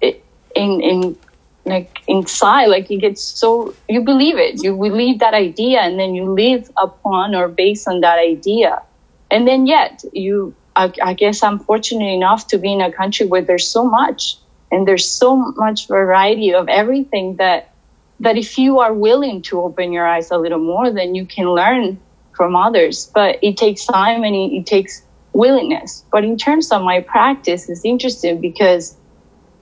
[0.00, 1.16] in in
[1.64, 4.62] like inside, like you get so you believe it.
[4.62, 8.82] You believe that idea and then you live upon or based on that idea.
[9.30, 13.26] And then yet you I, I guess I'm fortunate enough to be in a country
[13.26, 14.36] where there's so much
[14.70, 17.72] and there's so much variety of everything that
[18.20, 21.50] that if you are willing to open your eyes a little more, then you can
[21.50, 22.00] learn
[22.36, 23.10] from others.
[23.12, 26.04] But it takes time and it, it takes willingness.
[26.12, 28.96] But in terms of my practice, it's interesting because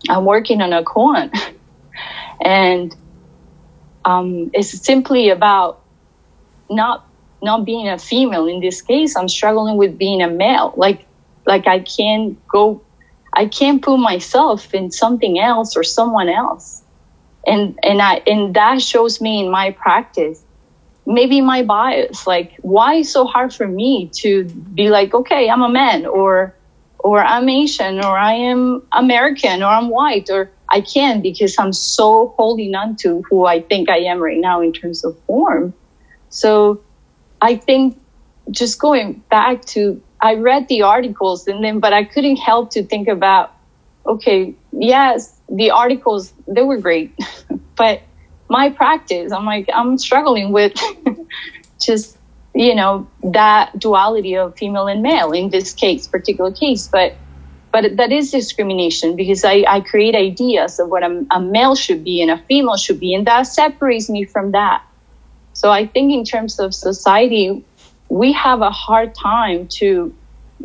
[0.08, 1.30] I'm working on a koan,
[2.40, 2.94] and
[4.04, 5.82] um, it's simply about
[6.70, 7.06] not
[7.42, 8.46] not being a female.
[8.46, 10.72] In this case, I'm struggling with being a male.
[10.76, 11.06] Like
[11.46, 12.82] like I can't go,
[13.32, 16.82] I can't put myself in something else or someone else
[17.46, 20.42] and and I and that shows me in my practice
[21.06, 25.62] maybe my bias like why is so hard for me to be like okay I'm
[25.62, 26.54] a man or
[26.98, 31.72] or I'm Asian or I am American or I'm white or I can't because I'm
[31.72, 35.74] so holding on to who I think I am right now in terms of form.
[36.28, 36.80] So
[37.40, 38.00] I think
[38.50, 42.84] just going back to I read the articles and then but I couldn't help to
[42.84, 43.54] think about
[44.06, 47.12] okay yes the articles they were great
[47.76, 48.02] but
[48.48, 50.72] my practice i'm like i'm struggling with
[51.80, 52.16] just
[52.54, 57.14] you know that duality of female and male in this case particular case but
[57.72, 62.04] but that is discrimination because i, I create ideas of what a, a male should
[62.04, 64.82] be and a female should be and that separates me from that.
[65.52, 67.64] So i think in terms of society
[68.08, 70.14] we have a hard time to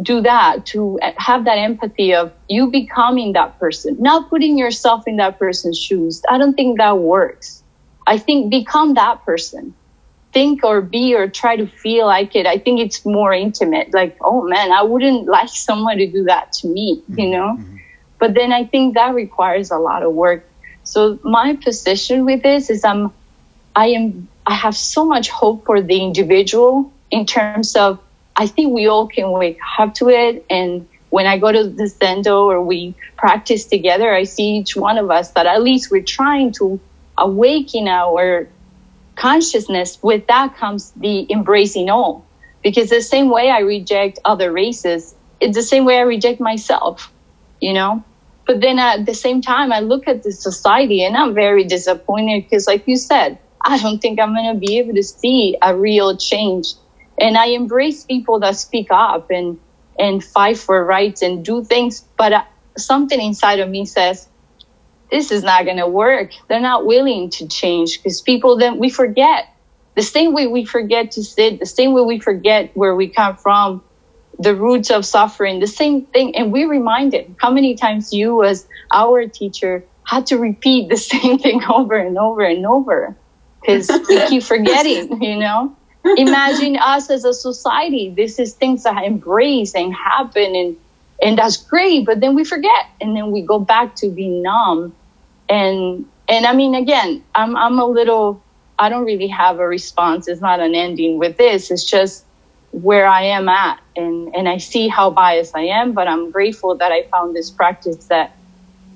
[0.01, 5.17] do that to have that empathy of you becoming that person not putting yourself in
[5.17, 6.21] that person's shoes.
[6.29, 7.63] I don't think that works.
[8.07, 9.73] I think become that person
[10.35, 14.17] think or be or try to feel like it i think it's more intimate like
[14.21, 17.31] oh man i wouldn't like someone to do that to me you mm-hmm.
[17.31, 17.77] know mm-hmm.
[18.19, 20.43] but then i think that requires a lot of work
[20.83, 23.11] so my position with this is i'm
[23.75, 27.99] i am i have so much hope for the individual in terms of
[28.35, 30.45] I think we all can wake up to it.
[30.49, 34.97] And when I go to the Zendo or we practice together, I see each one
[34.97, 36.79] of us that at least we're trying to
[37.17, 38.47] awaken our
[39.15, 39.97] consciousness.
[40.01, 42.25] With that comes the embracing all.
[42.63, 47.11] Because the same way I reject other races, it's the same way I reject myself,
[47.59, 48.03] you know?
[48.47, 52.43] But then at the same time, I look at the society and I'm very disappointed
[52.43, 55.75] because, like you said, I don't think I'm going to be able to see a
[55.75, 56.67] real change
[57.19, 59.59] and I embrace people that speak up and
[59.97, 62.05] and fight for rights and do things.
[62.17, 62.43] But uh,
[62.77, 64.27] something inside of me says,
[65.11, 66.31] this is not going to work.
[66.47, 69.47] They're not willing to change because people then we forget
[69.95, 73.37] the same way we forget to sit, the same way we forget where we come
[73.37, 73.81] from,
[74.39, 76.35] the roots of suffering, the same thing.
[76.35, 80.97] And we remind reminded how many times you, as our teacher, had to repeat the
[81.13, 83.15] same thing over and over and over
[83.61, 85.75] because we keep forgetting, you know?
[86.17, 88.13] imagine us as a society.
[88.15, 90.77] This is things that embrace and happen and
[91.21, 94.95] and that's great, but then we forget and then we go back to being numb.
[95.49, 98.41] And and I mean again, I'm I'm a little
[98.77, 100.27] I don't really have a response.
[100.27, 101.71] It's not an ending with this.
[101.71, 102.25] It's just
[102.71, 106.75] where I am at and and I see how biased I am, but I'm grateful
[106.75, 108.35] that I found this practice that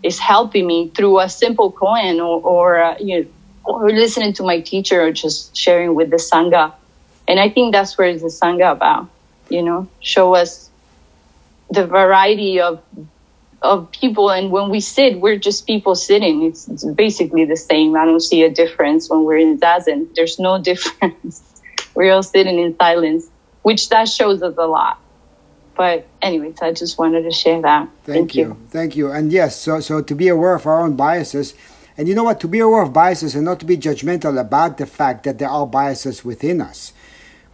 [0.04, 3.30] is helping me through a simple koan or, or uh, you know,
[3.66, 6.74] or listening to my teacher or just sharing with the sangha
[7.30, 9.08] and I think that's where the Sangha about,
[9.50, 10.69] you know, show us
[11.70, 12.82] the variety of
[13.62, 14.32] of people.
[14.32, 16.44] And when we sit we're just people sitting.
[16.44, 17.96] It's, it's, basically the same.
[17.98, 20.14] I don't see a difference when we're in zazen.
[20.16, 21.62] There's no difference.
[21.94, 23.30] We're all sitting in silence
[23.62, 25.00] which that shows us a lot.
[25.76, 27.88] But anyways i just wanted to share that.
[28.04, 28.46] Thank, thank you.
[28.46, 28.58] you.
[28.70, 29.12] thank you.
[29.12, 31.54] And yes so so to be aware of our own biases.
[31.98, 32.40] And you know what?
[32.40, 35.50] To be aware of biases and not to be judgmental about the fact that there
[35.50, 36.94] are biases within us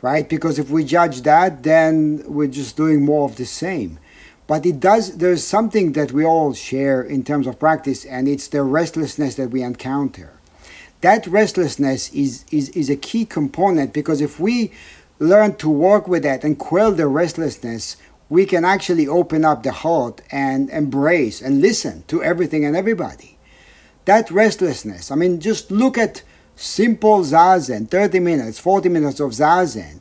[0.02, 0.30] right?
[0.30, 3.98] Because if we judge that, then we're just doing more of the same.
[4.48, 8.48] But it does, there's something that we all share in terms of practice, and it's
[8.48, 10.34] the restlessness that we encounter.
[11.02, 14.72] That restlessness is, is, is a key component because if we
[15.20, 17.98] learn to work with that and quell the restlessness,
[18.30, 23.38] we can actually open up the heart and embrace and listen to everything and everybody.
[24.06, 26.24] That restlessness, I mean, just look at
[26.56, 30.00] simple zazen, 30 minutes, 40 minutes of zazen.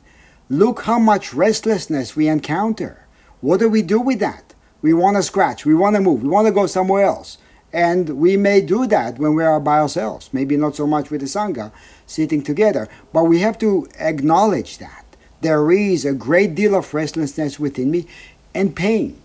[0.49, 3.04] Look how much restlessness we encounter.
[3.45, 4.55] What do we do with that?
[4.81, 7.37] We want to scratch, we want to move, we want to go somewhere else.
[7.71, 11.21] And we may do that when we are by ourselves, maybe not so much with
[11.21, 11.71] the Sangha,
[12.07, 15.05] sitting together, but we have to acknowledge that.
[15.41, 18.07] There is a great deal of restlessness within me
[18.55, 19.21] and pain.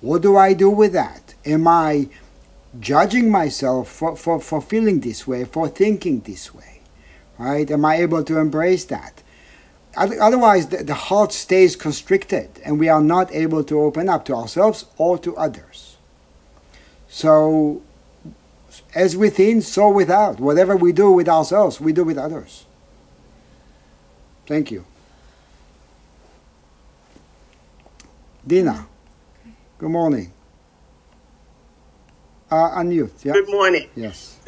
[0.00, 1.34] What do I do with that?
[1.44, 2.08] Am I
[2.80, 6.80] judging myself for, for, for feeling this way, for thinking this way?
[7.38, 7.70] Right?
[7.70, 9.21] Am I able to embrace that?
[9.96, 14.34] Otherwise, the, the heart stays constricted and we are not able to open up to
[14.34, 15.96] ourselves or to others.
[17.08, 17.82] So,
[18.94, 20.40] as within, so without.
[20.40, 22.64] Whatever we do with ourselves, we do with others.
[24.46, 24.84] Thank you.
[28.46, 28.86] Dina,
[29.78, 30.32] good morning.
[32.50, 33.24] Uh, unmute.
[33.24, 33.32] Yeah.
[33.32, 33.88] Good morning.
[33.94, 34.38] Yes.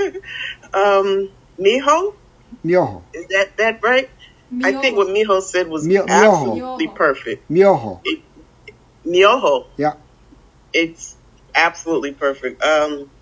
[0.74, 2.14] um, Miho,
[2.64, 3.03] Myoho.
[3.14, 4.11] is that that right?
[4.64, 6.95] I think what Miho said was Myo- absolutely Myoho.
[6.97, 7.51] perfect.
[7.51, 8.03] Myoho.
[9.07, 9.95] Myoho, Yeah.
[10.72, 11.16] it's
[11.55, 12.62] absolutely perfect.
[12.62, 13.12] Um,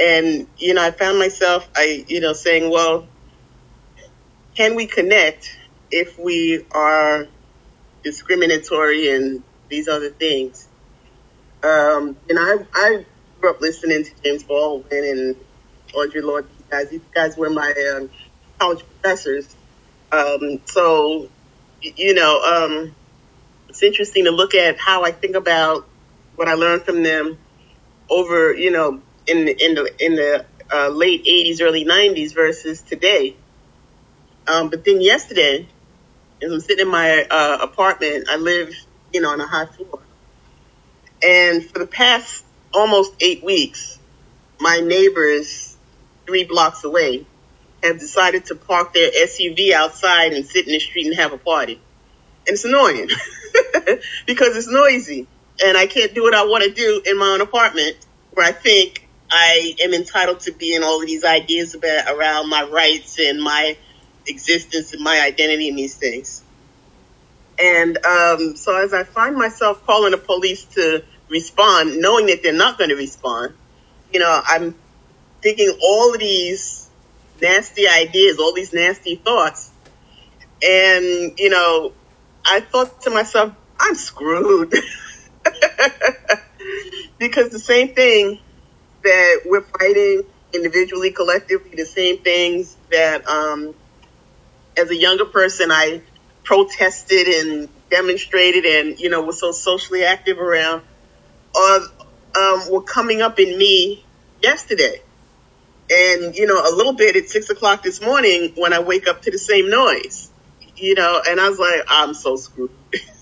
[0.00, 3.08] and you know, I found myself, I you know, saying, well,
[4.56, 5.46] can we connect
[5.90, 7.26] if we are
[8.04, 10.68] discriminatory and these other things?
[11.62, 13.06] Um, and I I
[13.40, 15.36] grew up listening to James Baldwin and
[15.94, 16.50] Audre Lorde.
[16.58, 18.10] You guys, you guys were my um,
[18.60, 19.57] college professors.
[20.10, 21.28] Um, so,
[21.82, 22.96] you know, um,
[23.68, 25.86] it's interesting to look at how I think about
[26.36, 27.38] what I learned from them
[28.10, 32.82] over, you know, in the, in the in the uh, late '80s, early '90s versus
[32.82, 33.36] today.
[34.46, 35.68] Um, but then yesterday,
[36.42, 38.74] as I'm sitting in my uh, apartment, I live,
[39.12, 40.00] you know, on a high floor,
[41.22, 43.98] and for the past almost eight weeks,
[44.60, 45.76] my neighbors
[46.26, 47.27] three blocks away
[47.82, 51.38] have decided to park their SUV outside and sit in the street and have a
[51.38, 51.74] party.
[52.46, 53.08] And it's annoying
[54.26, 55.26] because it's noisy
[55.64, 57.96] and I can't do what I want to do in my own apartment
[58.32, 62.48] where I think I am entitled to be in all of these ideas about around
[62.48, 63.76] my rights and my
[64.26, 66.42] existence and my identity and these things.
[67.58, 72.52] And um, so as I find myself calling the police to respond, knowing that they're
[72.52, 73.54] not going to respond,
[74.12, 74.74] you know, I'm
[75.42, 76.87] thinking all of these
[77.40, 79.70] nasty ideas, all these nasty thoughts.
[80.62, 81.92] And, you know,
[82.44, 84.70] I thought to myself, I'm screwed.
[87.18, 88.40] because the same thing
[89.04, 93.74] that we're fighting individually, collectively, the same things that um,
[94.76, 96.02] as a younger person I
[96.44, 100.82] protested and demonstrated and, you know, was so socially active around,
[101.54, 101.80] uh,
[102.36, 104.04] um, were coming up in me
[104.42, 105.00] yesterday.
[105.90, 109.22] And, you know, a little bit at six o'clock this morning when I wake up
[109.22, 110.30] to the same noise,
[110.76, 112.70] you know, and I was like, I'm so screwed.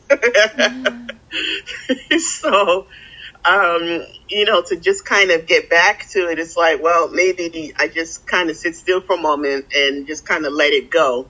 [2.18, 2.86] so,
[3.44, 7.72] um, you know, to just kind of get back to it, it's like, well, maybe
[7.78, 10.90] I just kind of sit still for a moment and just kind of let it
[10.90, 11.28] go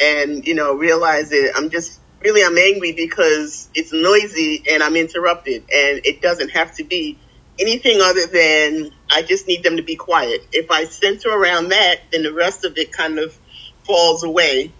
[0.00, 4.96] and, you know, realize that I'm just really, I'm angry because it's noisy and I'm
[4.96, 7.18] interrupted and it doesn't have to be
[7.58, 10.46] anything other than I just need them to be quiet.
[10.52, 13.36] If I center around that, then the rest of it kind of
[13.84, 14.72] falls away.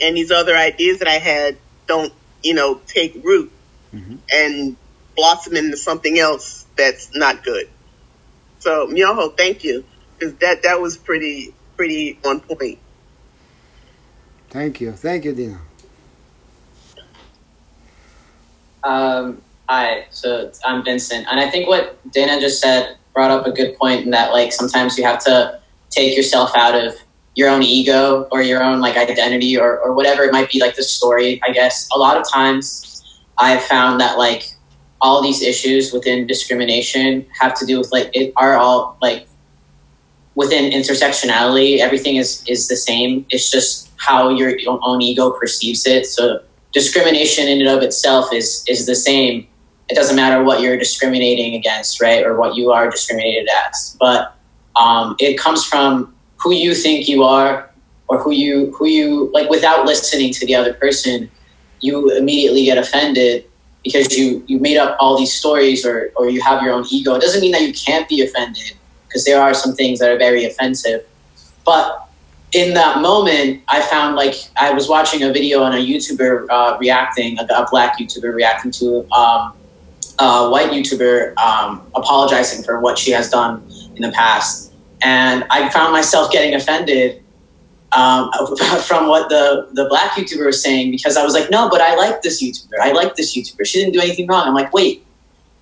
[0.00, 1.56] And these other ideas that I had
[1.86, 2.12] don't,
[2.42, 3.52] you know, take root
[4.32, 4.76] and
[5.16, 7.68] blossom into something else that's not good.
[8.58, 9.84] So, Myoho, thank you.
[10.18, 12.78] Because that, that was pretty, pretty on point.
[14.50, 14.92] Thank you.
[14.92, 15.60] Thank you, Dina.
[18.82, 23.52] Um, hi, so I'm Vincent, and I think what Dana just said brought up a
[23.52, 25.60] good point in that like sometimes you have to
[25.90, 26.94] take yourself out of
[27.36, 30.74] your own ego or your own like identity or, or whatever it might be like
[30.74, 31.88] the story i guess.
[31.94, 33.02] A lot of times
[33.38, 34.54] i've found that like
[35.00, 39.28] all these issues within discrimination have to do with like it are all like
[40.34, 43.24] within intersectionality everything is is the same.
[43.30, 46.06] It's just how your own ego perceives it.
[46.06, 46.40] So
[46.72, 49.46] discrimination in and of itself is is the same
[49.88, 54.36] it doesn't matter what you're discriminating against right or what you are discriminated as but
[54.76, 57.70] um, it comes from who you think you are
[58.08, 61.30] or who you who you like without listening to the other person
[61.80, 63.44] you immediately get offended
[63.84, 67.14] because you you made up all these stories or or you have your own ego.
[67.14, 68.72] It doesn't mean that you can't be offended
[69.06, 71.04] because there are some things that are very offensive.
[71.64, 72.08] But
[72.52, 76.78] in that moment, I found like I was watching a video on a YouTuber uh,
[76.80, 79.54] reacting, a, a, black YouTuber reacting to um,
[80.18, 83.62] a white YouTuber um, apologizing for what she has done
[83.96, 87.22] in the past, and I found myself getting offended
[87.92, 88.30] um,
[88.86, 91.94] from what the the black YouTuber was saying because I was like, no, but I
[91.94, 92.78] like this YouTuber.
[92.80, 93.66] I like this YouTuber.
[93.66, 94.46] She didn't do anything wrong.
[94.46, 95.06] I'm like, wait,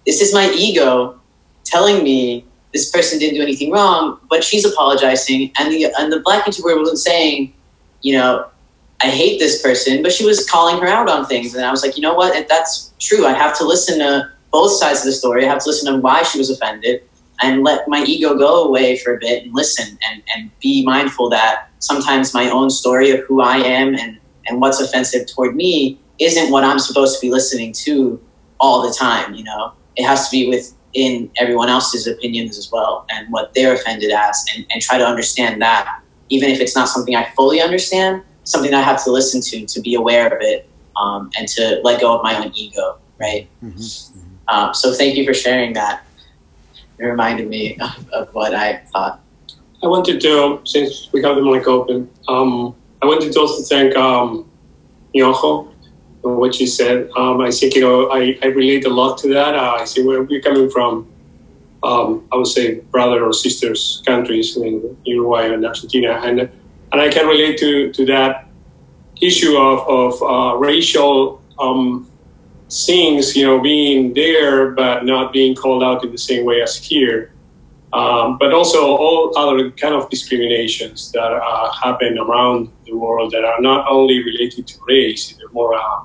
[0.07, 1.19] this is my ego
[1.65, 6.21] telling me this person didn't do anything wrong, but she's apologizing, and the and the
[6.21, 7.53] black YouTuber wasn't saying,
[8.01, 8.47] you know,
[9.03, 11.83] I hate this person, but she was calling her out on things, and I was
[11.83, 15.07] like, you know what, if that's true, I have to listen to both sides of
[15.07, 15.45] the story.
[15.45, 17.03] I have to listen to why she was offended,
[17.43, 21.29] and let my ego go away for a bit and listen and and be mindful
[21.31, 26.01] that sometimes my own story of who I am and and what's offensive toward me
[26.21, 28.21] isn't what I'm supposed to be listening to
[28.61, 29.35] all the time.
[29.35, 33.75] You know, it has to be within everyone else's opinions as well and what they're
[33.75, 37.61] offended as and, and try to understand that even if it's not something i fully
[37.61, 41.81] understand something i have to listen to to be aware of it um, and to
[41.83, 43.79] let go of my own ego right mm-hmm.
[43.79, 44.29] Mm-hmm.
[44.49, 46.05] Um, so thank you for sharing that
[46.99, 49.21] it reminded me of, of, what i thought
[49.83, 53.97] i wanted to since we have the mic open um, i wanted to also thank
[53.97, 54.47] um,
[56.23, 57.11] what you said.
[57.17, 59.55] Um, I think, you know, I, I relate a lot to that.
[59.55, 61.11] Uh, I see where we're coming from,
[61.83, 66.21] um, I would say, brother or sisters countries in Uruguay and Argentina.
[66.23, 66.51] And,
[66.93, 68.49] and I can relate to, to that
[69.21, 72.11] issue of, of uh, racial um,
[72.71, 76.77] things, you know, being there but not being called out in the same way as
[76.77, 77.33] here.
[77.93, 83.45] Um, but also all other kind of discriminations that uh, happen around the world that
[83.45, 86.01] are not only related to race, they're more uh,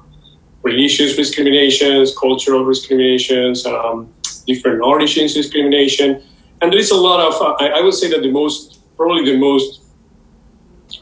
[0.64, 4.14] religious discriminations, cultural discriminations, um,
[4.46, 6.22] different origins discrimination.
[6.62, 9.24] And there is a lot of, uh, I, I, would say that the most, probably
[9.24, 9.87] the most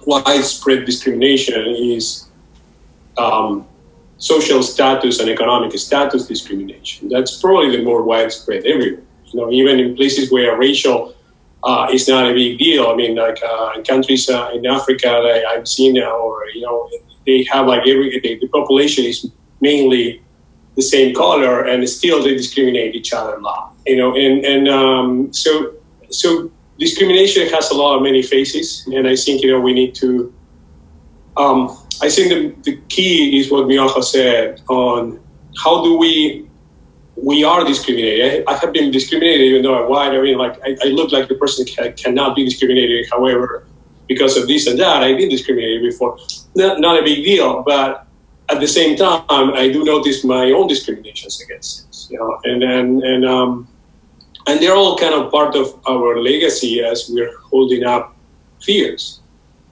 [0.06, 2.28] widespread discrimination is
[3.18, 3.68] um,
[4.18, 7.10] social status and economic status discrimination.
[7.10, 9.04] That's probably the more widespread everywhere.
[9.26, 11.16] You know, even in places where racial
[11.64, 12.88] uh, is not a big deal.
[12.88, 16.90] I mean, like uh, countries uh, in Africa that I've seen, or you know,
[17.26, 19.30] they have like every the, the population is
[19.62, 20.22] mainly
[20.76, 23.74] the same color, and still they discriminate each other a lot.
[23.86, 25.74] You know, and and um, so
[26.12, 29.96] so discrimination has a lot of many faces, and I think you know we need
[29.96, 30.34] to.
[31.38, 35.20] Um, I think the, the key is what Myoho said on
[35.58, 36.48] how do we
[37.16, 38.44] we are discriminated.
[38.48, 40.12] I, have been discriminated even though I'm white.
[40.12, 43.08] I mean, like I, I look like the person can, cannot be discriminated.
[43.10, 43.66] However,
[44.08, 46.18] because of this and that, I've been discriminated before.
[46.56, 48.06] Not, not a big deal, but
[48.50, 53.04] at the same time, I do notice my own discriminations against you know, and and
[53.04, 53.68] and um,
[54.48, 58.16] and they're all kind of part of our legacy as we're holding up
[58.62, 59.20] fears.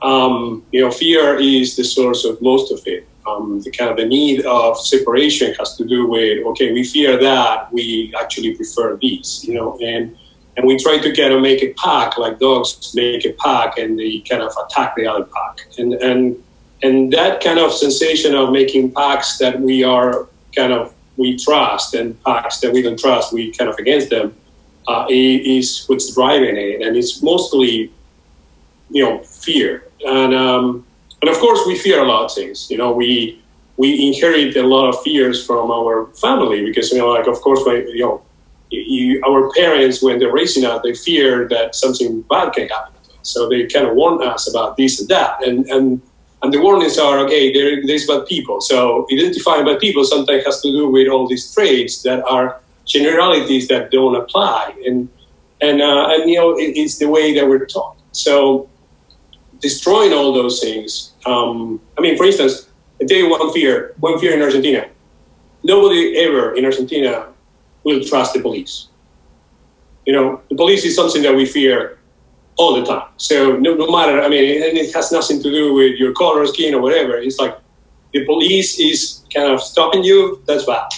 [0.02, 3.08] Um, you know, fear is the source of most of it.
[3.26, 7.18] Um, the kind of the need of separation has to do with okay, we fear
[7.18, 10.18] that, we actually prefer these, you know, and
[10.58, 13.98] and we try to kind of make a pack like dogs make a pack and
[13.98, 16.44] they kind of attack the other pack, and and
[16.84, 21.94] and that kind of sensation of making packs that we are kind of we trust
[21.94, 24.36] and packs that we don't trust we kind of against them
[24.88, 27.92] uh, is what's driving it and it's mostly
[28.90, 30.86] you know fear and um,
[31.22, 33.42] and of course we fear a lot of things you know we
[33.78, 37.62] we inherit a lot of fears from our family because you know like of course
[37.66, 38.22] when, you know
[38.70, 43.12] you, our parents when they're raising us they fear that something bad can happen to
[43.12, 43.18] us.
[43.22, 46.02] so they kind of warn us about this and that and and
[46.44, 48.60] and the warnings are, okay, there, there's bad people.
[48.60, 53.68] So identifying bad people sometimes has to do with all these traits that are generalities
[53.68, 54.74] that don't apply.
[54.86, 55.10] And,
[55.62, 57.98] and, uh, and you know, it, it's the way that we're taught.
[58.12, 58.70] So
[59.64, 61.14] destroying all those things.
[61.26, 62.70] Um, I mean, for instance,
[63.02, 64.88] I tell one fear, one fear in Argentina.
[65.64, 67.28] Nobody ever in Argentina
[67.84, 68.90] will trust the police.
[70.06, 71.98] You know, the police is something that we fear
[72.58, 73.08] all the time.
[73.18, 76.46] So no, no, matter, I mean, and it has nothing to do with your color,
[76.46, 77.18] skin, or whatever.
[77.18, 77.58] It's like
[78.12, 80.44] the police is kind of stopping you.
[80.46, 80.90] That's bad.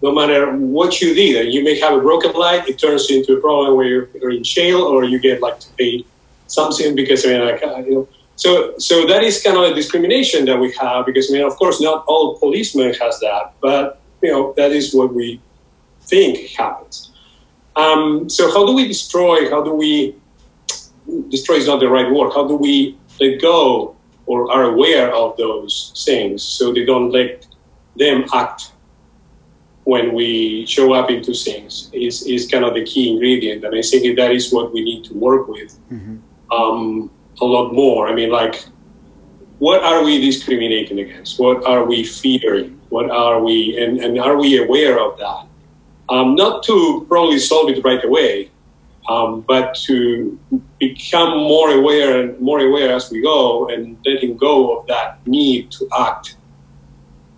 [0.00, 2.68] No matter what you did, you may have a broken light.
[2.68, 6.04] It turns into a problem where you're, in jail, or you get like to pay
[6.46, 8.08] something because I mean, like you know.
[8.36, 11.56] So, so that is kind of a discrimination that we have because I mean, of
[11.56, 15.40] course, not all policemen has that, but you know, that is what we
[16.02, 17.12] think happens.
[17.74, 19.50] Um, so, how do we destroy?
[19.50, 20.14] How do we
[21.28, 22.32] destroy is not the right word.
[22.32, 23.96] How do we let go
[24.26, 27.46] or are aware of those things so they don't let
[27.96, 28.72] them act
[29.88, 33.64] when we show up into things is, is kind of the key ingredient.
[33.64, 35.72] And I think that is what we need to work with.
[35.90, 36.16] Mm-hmm.
[36.52, 37.10] Um,
[37.40, 38.06] a lot more.
[38.06, 38.66] I mean, like,
[39.60, 41.40] what are we discriminating against?
[41.40, 42.78] What are we fearing?
[42.90, 45.46] What are we, and, and are we aware of that?
[46.10, 48.50] Um, not to probably solve it right away,
[49.08, 50.38] um, but to
[50.78, 55.70] become more aware and more aware as we go and letting go of that need
[55.72, 56.36] to act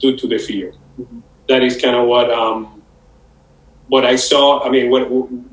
[0.01, 0.73] due to the fear.
[1.51, 2.81] That is kind of what um,
[3.89, 4.63] what I saw.
[4.65, 5.11] I mean, what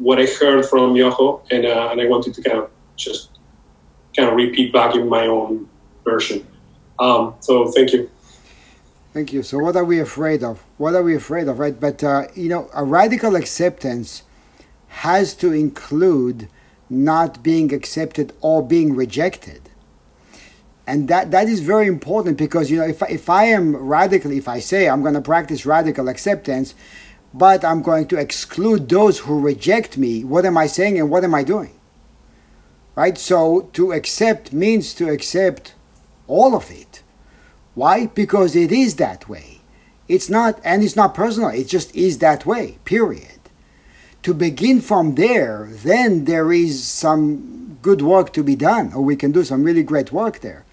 [0.07, 3.39] what I heard from Yoho, and uh, and I wanted to kind of just
[4.15, 5.67] kind of repeat back in my own
[6.05, 6.45] version.
[6.99, 8.11] Um, so thank you.
[9.11, 9.41] Thank you.
[9.41, 10.63] So what are we afraid of?
[10.77, 11.79] What are we afraid of, right?
[11.79, 14.21] But uh, you know, a radical acceptance
[15.05, 16.47] has to include
[16.91, 19.66] not being accepted or being rejected.
[20.87, 24.47] And that, that is very important because you know if, if I am radically, if
[24.47, 26.73] I say I'm going to practice radical acceptance,
[27.33, 31.25] but I'm going to exclude those who reject me, what am I saying and what
[31.25, 31.77] am I doing?
[32.95, 33.17] Right?
[33.17, 35.75] So to accept means to accept
[36.25, 37.03] all of it.
[37.75, 38.07] Why?
[38.07, 39.59] Because it is that way.
[40.07, 43.39] It's not, and it's not personal, it just is that way, period.
[44.23, 49.17] To begin from there, then there is some good work to be done, or we
[49.17, 50.63] can do some really great work there.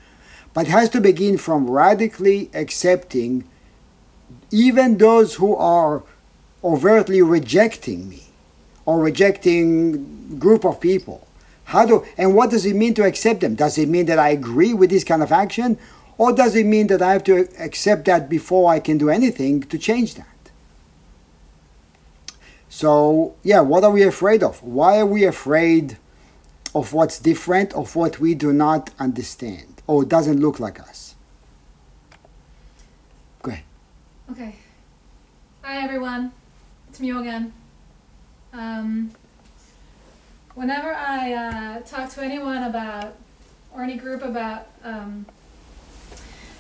[0.55, 3.45] But has to begin from radically accepting
[4.53, 6.05] even those who are
[6.63, 8.23] overtly rejecting me
[8.87, 11.27] or rejecting group of people.
[11.65, 13.57] How do and what does it mean to accept them?
[13.57, 15.79] Does it mean that i agree with this kind of action?
[16.17, 19.63] Or does it mean that i have to accept that before i can do anything
[19.65, 20.27] to change that?
[22.69, 24.63] So yeah what are we afraid of?
[24.63, 25.99] Why are we afraid
[26.75, 31.15] of what's different of what we do not understand or doesn't look like us.
[33.43, 33.65] Go ahead.
[34.31, 34.55] Okay.
[35.63, 36.33] Hi everyone.
[36.89, 37.53] It's me again.
[38.53, 39.11] Um,
[40.55, 43.15] whenever I uh, talk to anyone about,
[43.75, 45.27] or any group about um,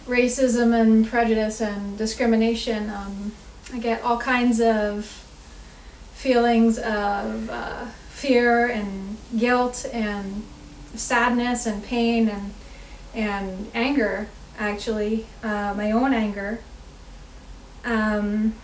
[0.06, 3.32] racism and prejudice and discrimination, um,
[3.72, 5.04] I get all kinds of
[6.14, 10.44] feelings of uh, fear and guilt and
[10.94, 12.52] sadness and pain and
[13.14, 16.60] and anger actually uh, my own anger
[17.84, 18.54] um,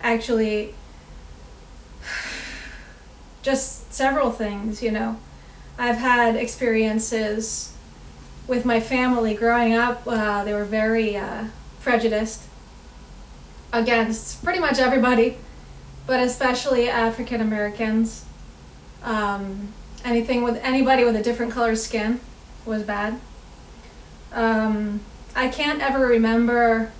[0.00, 0.74] actually
[3.42, 5.18] just several things, you know.
[5.78, 7.72] I've had experiences
[8.46, 11.46] with my family growing up, uh, they were very uh,
[11.80, 12.42] prejudiced
[13.72, 15.38] against pretty much everybody,
[16.06, 18.24] but especially African Americans.
[19.02, 19.72] Um,
[20.04, 22.20] anything with anybody with a different color skin
[22.64, 23.20] was bad.
[24.32, 25.00] Um,
[25.34, 26.92] I can't ever remember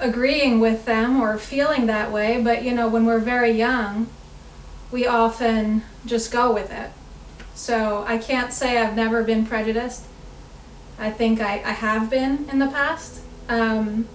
[0.00, 4.08] agreeing with them or feeling that way, but you know, when we're very young,
[4.90, 6.90] we often just go with it.
[7.54, 10.04] So I can't say I've never been prejudiced.
[10.98, 13.20] I think I, I have been in the past.
[13.48, 14.06] Um,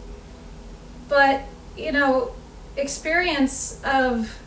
[1.08, 1.42] but,
[1.78, 2.34] you know,
[2.76, 4.40] experience of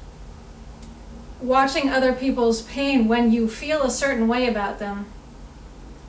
[1.41, 5.07] watching other people's pain when you feel a certain way about them.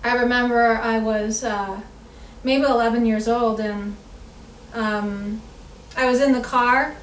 [0.04, 1.82] I remember I was uh,
[2.44, 3.96] maybe 11 years old and
[4.74, 5.42] um,
[5.96, 6.96] I was in the car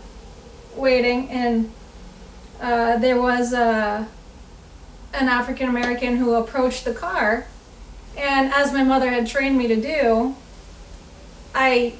[0.76, 1.70] waiting and
[2.60, 4.08] uh, there was a,
[5.14, 7.46] an African American who approached the car,
[8.16, 10.34] and as my mother had trained me to do,
[11.54, 11.94] I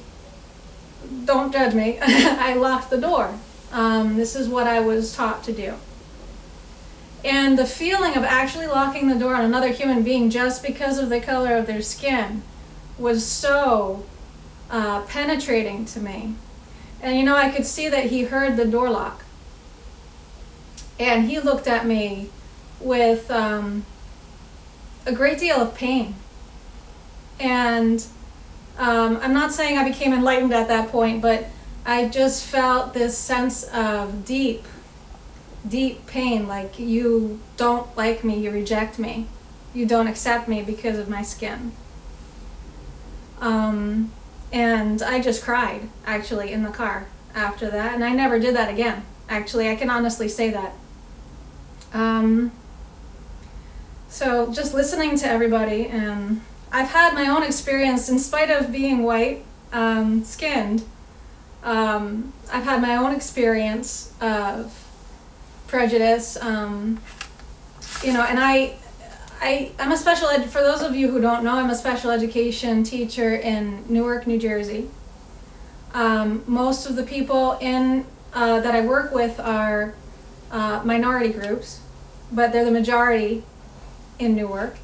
[1.25, 1.97] don't judge me.
[2.01, 3.39] I locked the door.
[3.71, 5.75] Um, this is what I was taught to do.
[7.23, 11.09] And the feeling of actually locking the door on another human being just because of
[11.09, 12.43] the color of their skin
[12.97, 14.05] was so
[14.69, 16.35] uh, penetrating to me.
[17.01, 19.23] And you know, I could see that he heard the door lock
[20.99, 22.29] and he looked at me
[22.79, 23.85] with um,
[25.05, 26.15] a great deal of pain.
[27.39, 28.05] And
[28.77, 31.47] um, I'm not saying I became enlightened at that point, but
[31.85, 34.65] I just felt this sense of deep,
[35.69, 39.27] deep pain like you don't like me, you reject me,
[39.73, 41.71] you don't accept me because of my skin.
[43.39, 44.11] Um,
[44.51, 48.69] and I just cried actually in the car after that, and I never did that
[48.69, 49.05] again.
[49.29, 50.73] Actually, I can honestly say that.
[51.93, 52.51] Um,
[54.09, 56.41] so just listening to everybody, and
[56.71, 60.83] I've had my own experience in spite of being white um, skinned.
[61.63, 64.88] Um, I've had my own experience of
[65.69, 66.99] prejudice, um,
[68.03, 68.75] you know, and I,
[69.39, 70.49] I, I'm a special ed.
[70.49, 74.39] For those of you who don't know, I'm a special education teacher in Newark, New
[74.39, 74.89] Jersey.
[75.93, 79.95] Um, most of the people in uh, that I work with are
[80.51, 81.81] uh, minority groups,
[82.31, 83.43] but they're the majority
[84.17, 84.77] in Newark.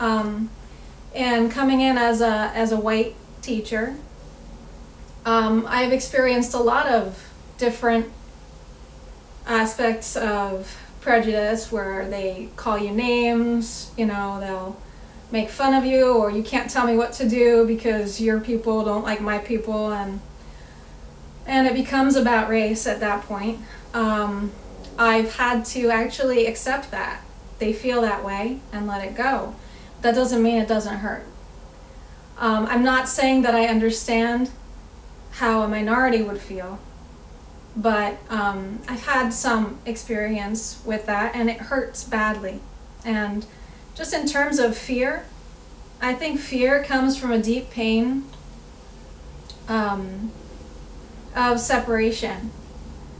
[0.00, 0.50] Um,
[1.14, 3.96] and coming in as a as a white teacher,
[5.24, 8.12] um, I've experienced a lot of different
[9.46, 14.76] aspects of prejudice where they call you names, you know, they'll
[15.30, 18.84] make fun of you or you can't tell me what to do because your people
[18.84, 20.20] don't like my people and
[21.46, 23.60] and it becomes about race at that point.
[23.94, 24.50] Um,
[24.98, 27.20] I've had to actually accept that
[27.60, 29.54] they feel that way and let it go.
[30.02, 31.24] That doesn't mean it doesn't hurt.
[32.38, 34.50] Um, I'm not saying that I understand
[35.32, 36.78] how a minority would feel,
[37.76, 42.60] but um, I've had some experience with that and it hurts badly.
[43.04, 43.44] And
[43.94, 45.26] just in terms of fear,
[46.00, 48.24] I think fear comes from a deep pain
[49.68, 50.32] um,
[51.34, 52.50] of separation.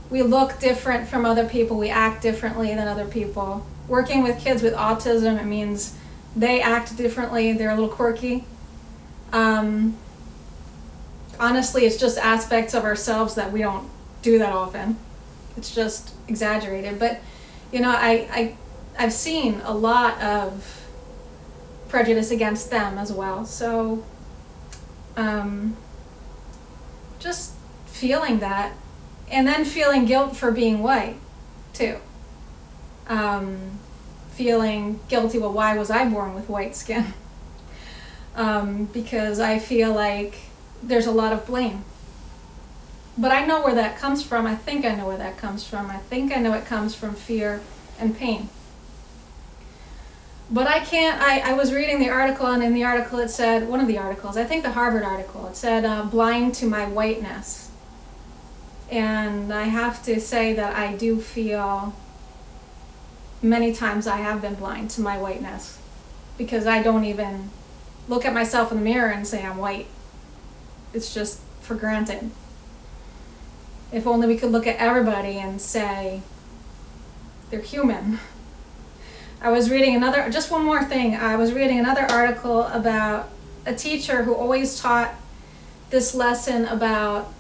[0.08, 3.66] We look different from other people, we act differently than other people.
[3.88, 5.96] Working with kids with autism, it means
[6.34, 8.44] they act differently, they're a little quirky.
[9.32, 9.96] Um,
[11.38, 13.88] honestly, it's just aspects of ourselves that we don't
[14.26, 14.96] do that often.
[15.56, 16.98] It's just exaggerated.
[16.98, 17.20] But,
[17.72, 18.56] you know, I, I,
[18.98, 20.84] I've seen a lot of
[21.88, 23.46] prejudice against them as well.
[23.46, 24.04] So,
[25.16, 25.76] um,
[27.20, 27.54] just
[27.86, 28.72] feeling that,
[29.30, 31.16] and then feeling guilt for being white,
[31.72, 31.98] too.
[33.06, 33.78] Um,
[34.32, 35.38] feeling guilty.
[35.38, 37.14] Well, why was I born with white skin?
[38.34, 40.38] um, because I feel like
[40.82, 41.84] there's a lot of blame.
[43.18, 44.46] But I know where that comes from.
[44.46, 45.90] I think I know where that comes from.
[45.90, 47.60] I think I know it comes from fear
[47.98, 48.50] and pain.
[50.50, 53.68] But I can't, I, I was reading the article, and in the article it said,
[53.68, 56.86] one of the articles, I think the Harvard article, it said, uh, blind to my
[56.86, 57.70] whiteness.
[58.90, 61.94] And I have to say that I do feel
[63.42, 65.78] many times I have been blind to my whiteness
[66.38, 67.50] because I don't even
[68.08, 69.88] look at myself in the mirror and say I'm white.
[70.92, 72.30] It's just for granted.
[73.92, 76.22] If only we could look at everybody and say
[77.50, 78.18] they're human.
[79.40, 81.14] I was reading another, just one more thing.
[81.14, 83.28] I was reading another article about
[83.64, 85.14] a teacher who always taught
[85.90, 87.32] this lesson about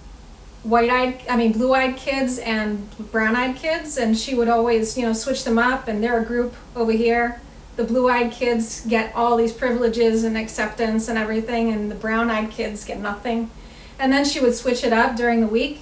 [0.62, 5.44] white-eyed, I mean blue-eyed kids and brown-eyed kids, and she would always, you know, switch
[5.44, 5.88] them up.
[5.88, 7.40] And they're a group over here.
[7.76, 12.84] The blue-eyed kids get all these privileges and acceptance and everything, and the brown-eyed kids
[12.84, 13.50] get nothing.
[13.98, 15.80] And then she would switch it up during the week.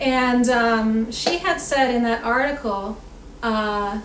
[0.00, 2.96] And um, she had said in that article
[3.42, 4.00] uh,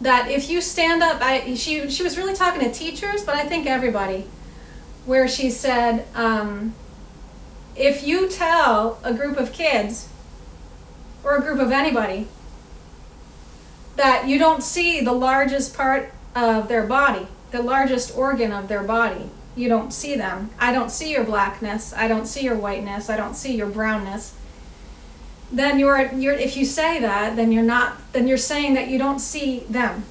[0.00, 3.44] that if you stand up, I, she, she was really talking to teachers, but I
[3.44, 4.26] think everybody,
[5.04, 6.74] where she said, um,
[7.76, 10.08] if you tell a group of kids
[11.22, 12.26] or a group of anybody
[13.96, 18.82] that you don't see the largest part of their body, the largest organ of their
[18.82, 20.48] body, you don't see them.
[20.58, 21.92] I don't see your blackness.
[21.92, 23.10] I don't see your whiteness.
[23.10, 24.34] I don't see your brownness.
[25.52, 28.98] Then you're, you're if you say that, then you're not then you're saying that you
[28.98, 30.04] don't see them.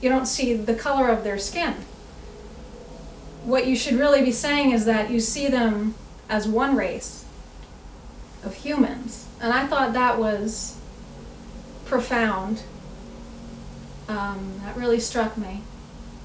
[0.00, 1.74] You don't see the color of their skin.
[3.44, 5.94] What you should really be saying is that you see them
[6.28, 7.24] as one race
[8.42, 9.26] of humans.
[9.40, 10.78] And I thought that was
[11.84, 12.62] profound.
[14.08, 15.62] Um, that really struck me.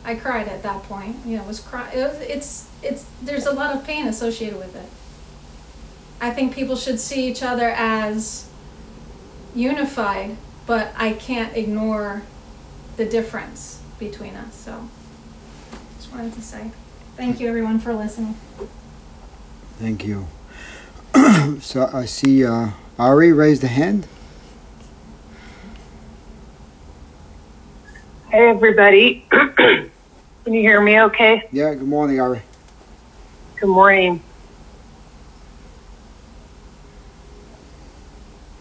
[0.03, 1.17] I cried at that point.
[1.25, 1.91] You know, it was cry.
[1.91, 4.89] It was, it's it's there's a lot of pain associated with it.
[6.21, 8.49] I think people should see each other as
[9.55, 12.23] unified, but I can't ignore
[12.97, 14.53] the difference between us.
[14.55, 14.89] So,
[15.97, 16.71] just wanted to say
[17.15, 18.35] thank you everyone for listening.
[19.79, 20.27] Thank you.
[21.61, 24.05] so I see uh, Ari raised a hand.
[28.29, 29.25] Hey, everybody.
[29.31, 29.91] Can
[30.45, 31.47] you hear me okay?
[31.51, 32.41] Yeah, good morning, Ari.
[33.55, 34.21] Good morning.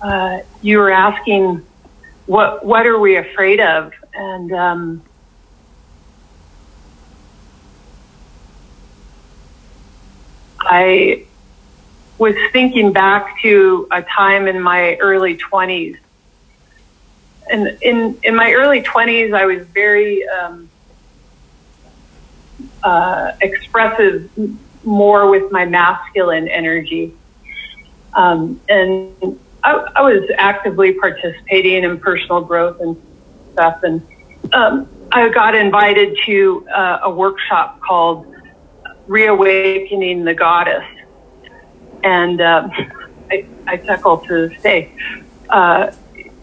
[0.00, 1.66] Uh, you were asking
[2.26, 5.04] what what are we afraid of, and um,
[10.60, 11.26] I
[12.18, 15.96] was thinking back to a time in my early 20s.
[17.50, 20.70] And in, in my early 20s, I was very um,
[22.82, 24.30] uh, expressive
[24.84, 27.14] more with my masculine energy.
[28.16, 29.38] Um, and
[29.68, 32.96] I, I, was actively participating in personal growth and
[33.52, 33.82] stuff.
[33.82, 34.06] And
[34.52, 38.26] um, I got invited to uh, a workshop called
[39.06, 40.84] reawakening the goddess.
[42.02, 42.72] And um,
[43.30, 44.92] I, I chuckle to this day.
[45.50, 45.92] Uh,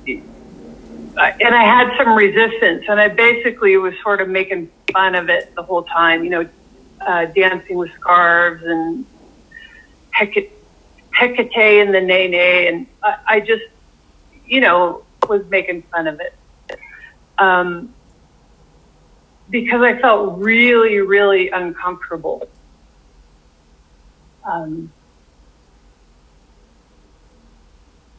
[0.08, 5.56] and I had some resistance, and I basically was sort of making fun of it
[5.56, 6.26] the whole time.
[6.26, 6.50] You know,
[7.00, 9.06] uh, dancing with scarves and
[11.16, 13.64] Hecate and the Nene, and I, I just,
[14.46, 16.34] you know, was making fun of it.
[17.38, 17.94] Um,
[19.50, 22.48] because I felt really, really uncomfortable.
[24.44, 24.92] Um,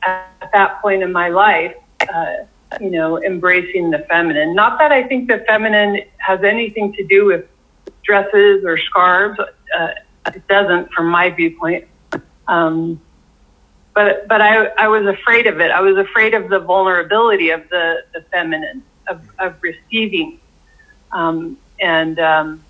[0.02, 1.74] at that point in my life,
[2.12, 2.36] uh,
[2.80, 4.54] you know, embracing the feminine.
[4.54, 7.46] Not that I think the feminine has anything to do with
[8.02, 9.38] dresses or scarves.
[9.38, 9.88] Uh,
[10.26, 11.86] it doesn't, from my viewpoint.
[12.48, 13.00] Um,
[13.94, 15.70] but but I, I was afraid of it.
[15.70, 20.38] I was afraid of the vulnerability of the, the feminine, of, of receiving.
[21.12, 22.64] Um, and um,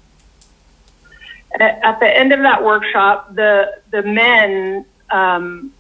[1.61, 5.73] at, the end of that workshop, the the men um,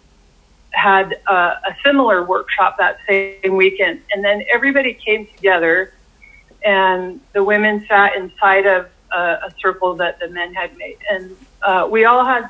[0.70, 5.92] had a, a similar workshop that same weekend, and then everybody came together,
[6.64, 11.36] and the women sat inside of a, a circle that the men had made, and
[11.62, 12.48] uh, we all had.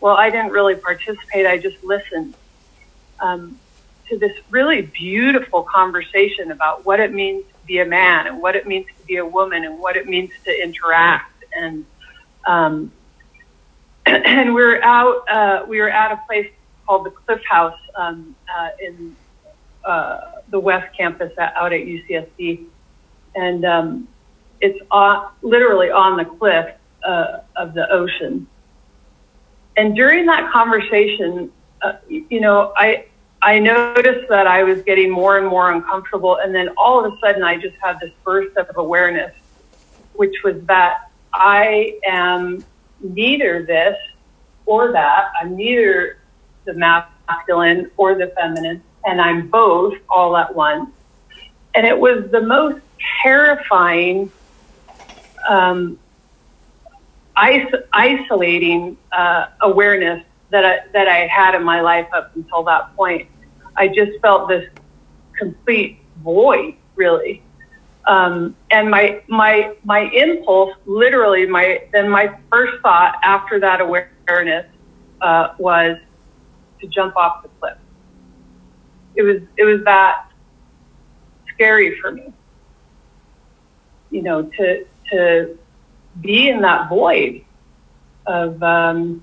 [0.00, 1.46] Well, I didn't really participate.
[1.46, 2.34] I just listened
[3.20, 3.58] um,
[4.08, 8.56] to this really beautiful conversation about what it means to be a man and what
[8.56, 11.84] it means to be a woman and what it means to interact and
[12.46, 12.92] um,
[14.06, 15.28] and we were out.
[15.28, 16.50] Uh, we were at a place
[16.86, 19.14] called the Cliff House um, uh, in
[19.84, 22.64] uh, the West Campus out at UCSD,
[23.34, 24.08] and um,
[24.60, 26.74] it's on, literally on the cliff
[27.04, 28.46] uh, of the ocean.
[29.76, 31.50] And during that conversation,
[31.82, 33.06] uh, you know, I
[33.42, 37.16] I noticed that I was getting more and more uncomfortable, and then all of a
[37.20, 39.34] sudden, I just had this burst of awareness,
[40.14, 42.64] which was that I am
[43.00, 43.96] neither this
[44.66, 45.30] or that.
[45.40, 46.18] I'm neither
[46.66, 50.90] the masculine or the feminine, and I'm both all at once.
[51.74, 52.80] And it was the most
[53.22, 54.30] terrifying,
[55.48, 55.98] um,
[57.92, 63.28] isolating uh, awareness that I, that I had in my life up until that point.
[63.76, 64.68] I just felt this
[65.38, 67.42] complete void, really.
[68.06, 74.66] Um, and my my my impulse, literally, my then my first thought after that awareness
[75.20, 75.98] uh, was
[76.80, 77.78] to jump off the cliff.
[79.14, 80.30] It was it was that
[81.54, 82.32] scary for me.
[84.10, 85.58] You know, to to
[86.18, 87.44] be in that void
[88.26, 89.22] of um,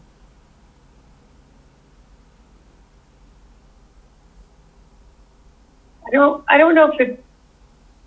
[6.06, 7.24] I don't I don't know if it,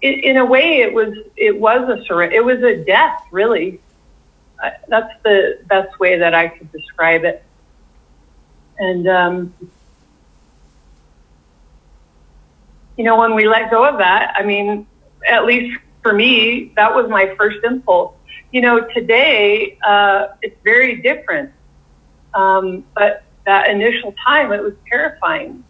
[0.01, 3.81] it in a way it was it was a surrender it was a death really.
[4.62, 7.43] Uh, that's the best way that I could describe it.
[8.78, 9.55] And, um,
[12.97, 14.87] you know, when we let go of that, I mean,
[15.26, 18.14] at least for me, that was my first impulse.
[18.53, 21.53] You know, today, uh, it's very different.
[22.35, 25.65] Um, but that initial time, it was terrifying.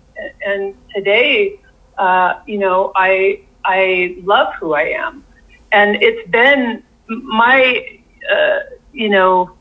[0.45, 1.61] And today,
[1.99, 5.25] uh, you know, I, I love who I am.
[5.73, 8.01] And it's been my,
[8.31, 8.59] uh,
[8.93, 9.53] you know,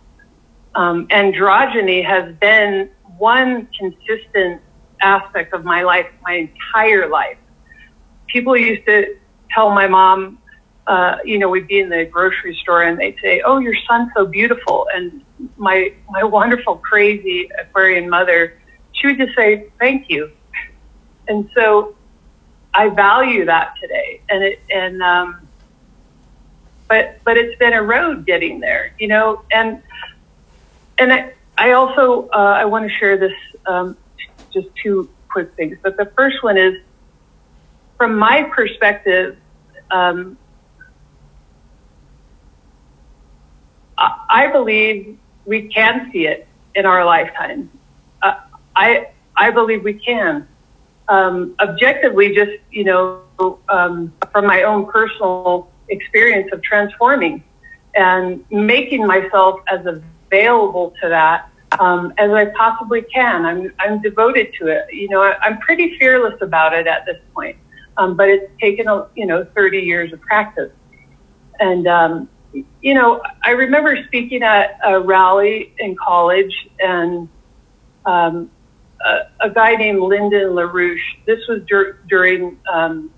[0.75, 4.61] um, androgyny has been one consistent
[5.01, 7.37] aspect of my life, my entire life.
[8.27, 9.15] People used to
[9.53, 10.39] tell my mom,
[10.89, 14.09] uh, you know, we'd be in the grocery store and they'd say, "Oh, your son's
[14.15, 15.23] so beautiful," and
[15.55, 18.59] my my wonderful, crazy Aquarian mother,
[18.93, 20.31] she would just say, "Thank you,"
[21.27, 21.95] and so
[22.73, 25.47] I value that today, and it and um,
[26.87, 29.83] but but it's been a road getting there, you know, and
[30.97, 33.33] and I, I also uh, I want to share this
[33.67, 33.95] um,
[34.51, 35.77] just two quick things.
[35.83, 36.73] But the first one is
[37.95, 39.37] from my perspective.
[39.91, 40.37] Um,
[44.29, 47.69] I believe we can see it in our lifetime.
[48.21, 48.35] Uh,
[48.75, 50.47] I I believe we can.
[51.07, 53.21] Um, objectively, just you know,
[53.69, 57.43] um, from my own personal experience of transforming
[57.95, 63.45] and making myself as available to that um, as I possibly can.
[63.45, 64.93] I'm I'm devoted to it.
[64.93, 67.57] You know, I, am pretty fearless about it at this point,
[67.97, 70.71] um, but it's taken a you know 30 years of practice.
[71.59, 77.29] And um, you know, I remember speaking at a rally in college, and
[78.05, 78.49] um,
[79.05, 80.99] a, a, guy named Lyndon LaRouche.
[81.25, 83.11] This was dur- during um,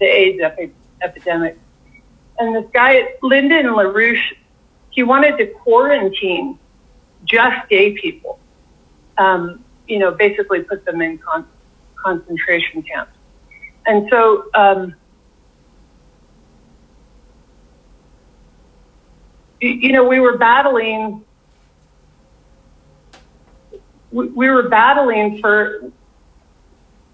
[0.00, 1.58] the AIDS epi- epidemic,
[2.38, 4.36] and this guy Lyndon LaRouche,
[4.90, 6.58] he wanted to quarantine
[7.24, 8.38] just gay people.
[9.16, 11.46] Um, you know, basically put them in con-
[11.94, 13.12] concentration camps.
[13.86, 14.48] And so
[19.68, 21.24] you know, we were battling.
[24.10, 25.90] We, we were battling for.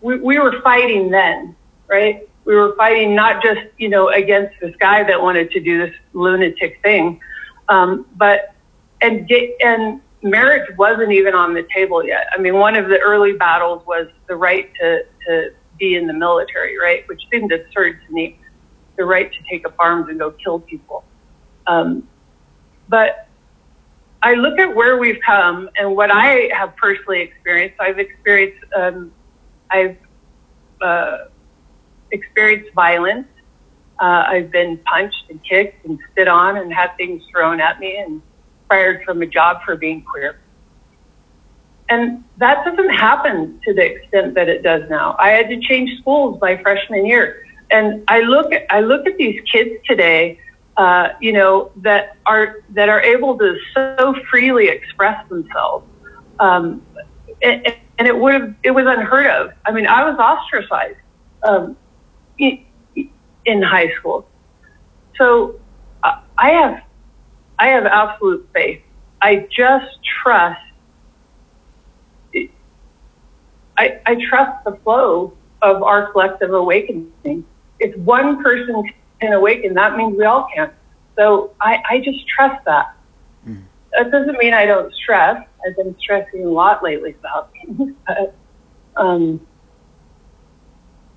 [0.00, 1.54] We, we were fighting then,
[1.86, 2.28] right?
[2.44, 5.94] We were fighting not just you know against this guy that wanted to do this
[6.12, 7.20] lunatic thing,
[7.68, 8.54] um, but
[9.00, 12.26] and get and marriage wasn't even on the table yet.
[12.32, 16.12] I mean, one of the early battles was the right to to be in the
[16.12, 17.06] military, right?
[17.08, 18.38] Which seemed absurd to me.
[18.96, 21.04] The right to take up arms and go kill people.
[21.66, 22.06] Um,
[22.90, 23.28] but
[24.22, 27.80] I look at where we've come and what I have personally experienced.
[27.80, 29.12] I've experienced, um,
[29.70, 29.96] I've
[30.82, 31.18] uh,
[32.10, 33.28] experienced violence.
[33.98, 37.96] Uh, I've been punched and kicked and spit on and had things thrown at me
[37.96, 38.20] and
[38.68, 40.40] fired from a job for being queer.
[41.88, 45.16] And that doesn't happen to the extent that it does now.
[45.18, 47.44] I had to change schools by freshman year.
[47.70, 50.38] And I look at, I look at these kids today,
[50.80, 55.86] uh, you know, that are, that are able to so freely express themselves.
[56.38, 56.82] Um,
[57.42, 57.66] and,
[57.98, 59.52] and it would have, it was unheard of.
[59.66, 60.96] I mean, I was ostracized,
[61.42, 61.76] um,
[62.38, 62.64] in,
[63.44, 64.26] in high school.
[65.18, 65.60] So
[66.02, 66.82] uh, I have,
[67.58, 68.80] I have absolute faith.
[69.20, 70.62] I just trust
[73.76, 77.44] I, I trust the flow of our collective awakening.
[77.78, 78.82] If one person
[79.20, 80.70] can awaken, that means we all can.
[81.16, 82.94] So I, I just trust that.
[83.46, 83.62] Mm.
[83.92, 85.44] That doesn't mean I don't stress.
[85.66, 88.36] I've been stressing a lot lately about things, but,
[88.96, 89.46] um,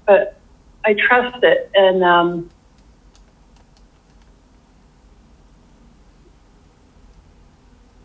[0.05, 0.41] but
[0.85, 1.71] I trust it.
[1.75, 2.49] And, um,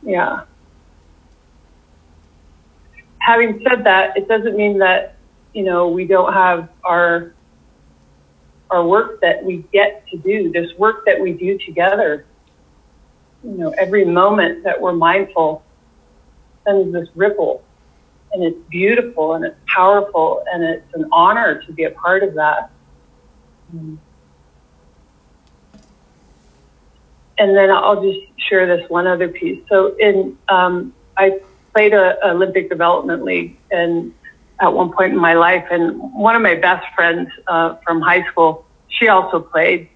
[0.03, 0.44] yeah
[3.28, 5.16] having said that, it doesn't mean that
[5.53, 7.34] you know we don't have our
[8.71, 10.51] our work that we get to do.
[10.53, 12.27] This work that we do together.
[13.43, 15.62] You know, every moment that we're mindful
[16.64, 17.62] sends this ripple,
[18.33, 22.35] and it's beautiful and it's powerful, and it's an honor to be a part of
[22.35, 22.71] that.
[27.39, 29.62] And then I'll just share this one other piece.
[29.69, 31.41] So in um, I
[31.75, 34.12] played a, Olympic Development League and
[34.61, 38.24] at one point in my life, and one of my best friends uh, from high
[38.28, 39.88] school, she also played,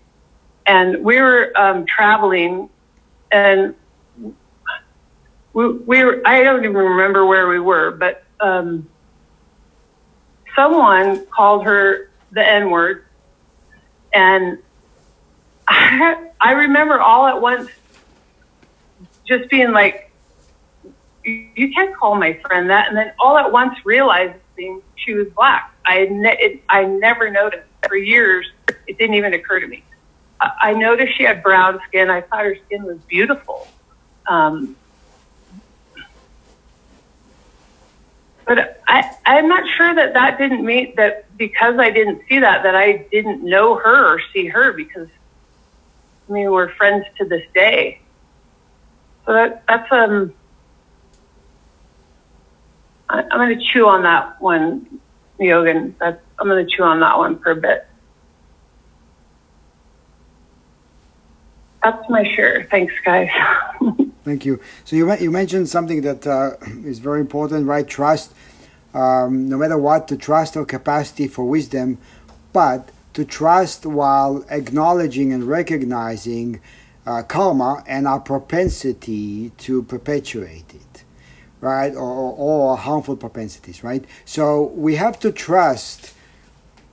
[0.66, 2.68] and we were um, traveling,
[3.30, 3.74] and
[5.52, 8.88] we, we were, I don't even remember where we were, but um,
[10.54, 13.04] someone called her the N word,
[14.12, 14.58] and
[15.66, 17.68] I, I remember all at once
[19.26, 20.10] just being like,
[21.24, 22.88] you can't call my friend that.
[22.88, 23.76] And then all at once
[24.62, 25.70] realizing she was black.
[25.86, 28.46] I, ne- it, I never noticed for years.
[28.86, 29.84] It didn't even occur to me.
[30.40, 32.10] I, I noticed she had brown skin.
[32.10, 33.68] I thought her skin was beautiful.
[34.28, 34.76] Um,
[38.46, 42.62] but I, I'm not sure that that didn't mean that because I didn't see that,
[42.64, 45.08] that I didn't know her or see her because
[46.28, 48.00] I mean, we're friends to this day.
[49.26, 50.34] So that, that's, um,
[53.12, 55.00] I, am going to chew on that one,
[55.38, 55.94] Yogan.
[56.00, 57.86] That's, I'm going to chew on that one for a bit.
[61.84, 62.66] That's my share.
[62.70, 63.28] Thanks, guys.
[64.24, 64.60] Thank you.
[64.84, 66.52] So you you mentioned something that uh,
[66.84, 67.86] is very important, right?
[67.86, 68.32] Trust.
[68.94, 71.98] Um, no matter what, to trust our capacity for wisdom,
[72.52, 76.60] but to trust while acknowledging and recognizing
[77.04, 80.91] uh, karma and our propensity to perpetuate it
[81.62, 84.04] right, or, or harmful propensities, right?
[84.24, 86.12] So we have to trust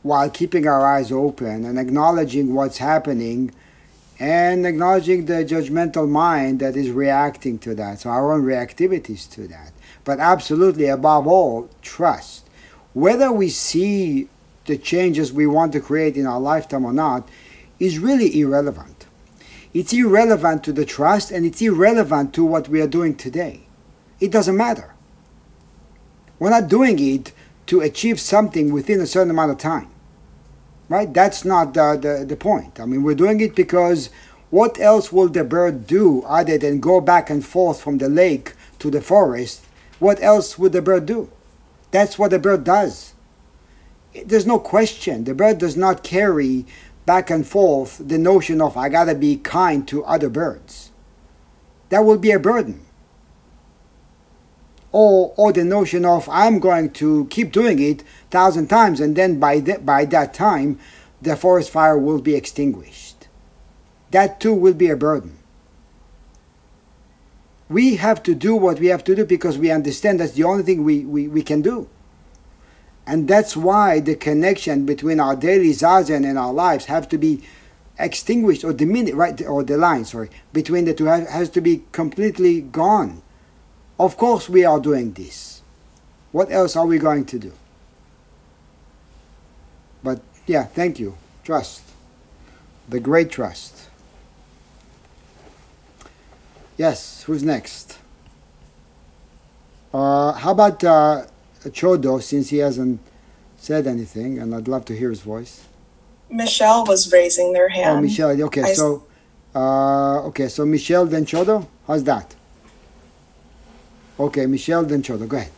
[0.04, 3.52] while keeping our eyes open and acknowledging what's happening
[4.20, 9.48] and acknowledging the judgmental mind that is reacting to that, so our own reactivities to
[9.48, 9.72] that.
[10.04, 12.48] But absolutely, above all, trust.
[12.94, 14.30] Whether we see
[14.66, 17.28] the changes we want to create in our lifetime or not
[17.80, 19.08] is really irrelevant.
[19.74, 23.69] It's irrelevant to the trust and it's irrelevant to what we are doing today
[24.20, 24.94] it doesn't matter.
[26.40, 27.34] We're not doing it
[27.68, 29.90] to achieve something within a certain amount of time.
[30.88, 31.14] Right?
[31.14, 32.80] That's not the, the, the point.
[32.80, 34.10] I mean, we're doing it because
[34.50, 38.54] what else will the bird do other than go back and forth from the lake
[38.80, 39.66] to the forest?
[40.00, 41.30] What else would the bird do?
[41.92, 43.14] That's what the bird does.
[44.26, 45.26] There's no question.
[45.26, 46.66] The bird does not carry
[47.06, 50.90] back and forth the notion of I gotta be kind to other birds.
[51.90, 52.86] That will be a burden
[54.92, 59.40] or or the notion of I'm going to keep doing it thousand times and then
[59.40, 60.80] by the, by that time
[61.22, 63.28] the forest fire will be extinguished.
[64.12, 65.40] That too will be a burden.
[67.70, 70.64] we have to do what we have to do because we understand that's the only
[70.64, 71.88] thing we, we, we can do.
[73.06, 77.44] And that's why the connection between our daily zazen and our lives have to be
[77.98, 79.40] extinguished or diminished, right?
[79.46, 83.22] Or the line, sorry, between the two has to be completely gone.
[84.00, 85.62] Of course, we are doing this.
[86.32, 87.52] What else are we going to do?
[90.02, 91.18] But yeah, thank you.
[91.44, 91.82] Trust.
[92.88, 93.90] The great trust.
[96.78, 97.98] Yes, who's next?
[99.94, 101.26] Uh, how about uh,
[101.66, 103.02] Chodo, since he hasn't
[103.58, 105.66] said anything, and I'd love to hear his voice.
[106.30, 107.98] Michelle was raising their hand.
[107.98, 108.42] Oh, Michelle.
[108.44, 109.04] Okay, I so
[109.54, 111.68] uh, okay, so Michelle then Chodo.
[111.86, 112.36] How's that?
[114.20, 115.26] Okay, Michelle then Chodo.
[115.28, 115.52] Go ahead.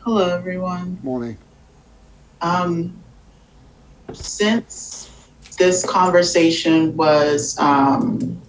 [0.00, 0.98] Hello, everyone.
[1.04, 1.38] Morning.
[2.42, 3.00] Um,
[4.12, 8.42] since this conversation was um,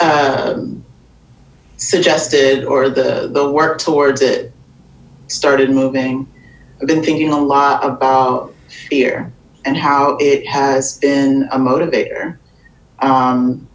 [0.00, 0.82] um,
[1.76, 4.50] suggested or the, the work towards it
[5.26, 6.26] started moving,
[6.80, 8.54] I've been thinking a lot about
[8.88, 9.30] fear
[9.66, 12.38] and how it has been a motivator
[13.00, 13.67] um,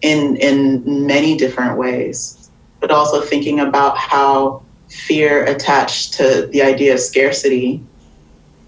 [0.00, 6.94] in, in many different ways, but also thinking about how fear attached to the idea
[6.94, 7.82] of scarcity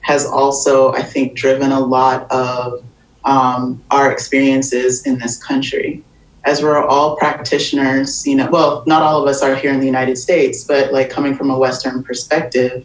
[0.01, 2.85] has also, I think, driven a lot of
[3.25, 6.03] um, our experiences in this country.
[6.45, 9.87] As we're all practitioners, you know, well, not all of us are here in the
[9.87, 12.85] United States, but like coming from a Western perspective,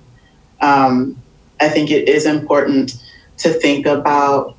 [0.61, 1.21] um,
[1.61, 3.01] I think it is important
[3.37, 4.57] to think about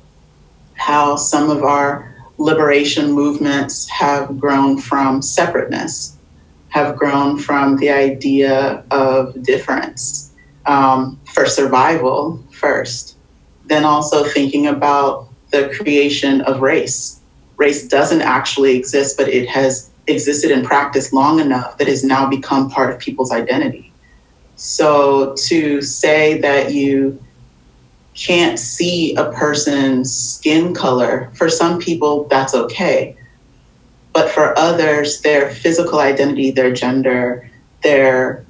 [0.73, 6.17] how some of our liberation movements have grown from separateness,
[6.69, 10.33] have grown from the idea of difference
[10.65, 13.17] um, for survival first,
[13.65, 17.21] then also thinking about the creation of race.
[17.55, 22.29] Race doesn't actually exist, but it has existed in practice long enough that has now
[22.29, 23.91] become part of people's identity.
[24.55, 27.23] So to say that you
[28.17, 33.15] can't see a person's skin color, for some people, that's okay.
[34.11, 37.49] But for others, their physical identity, their gender,
[37.83, 38.43] their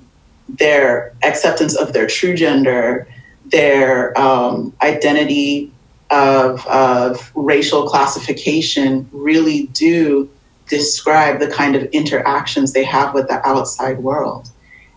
[0.50, 3.06] their acceptance of their true gender,
[3.52, 5.70] their um, identity
[6.10, 10.30] of, of racial classification really do
[10.70, 14.50] describe the kind of interactions they have with the outside world.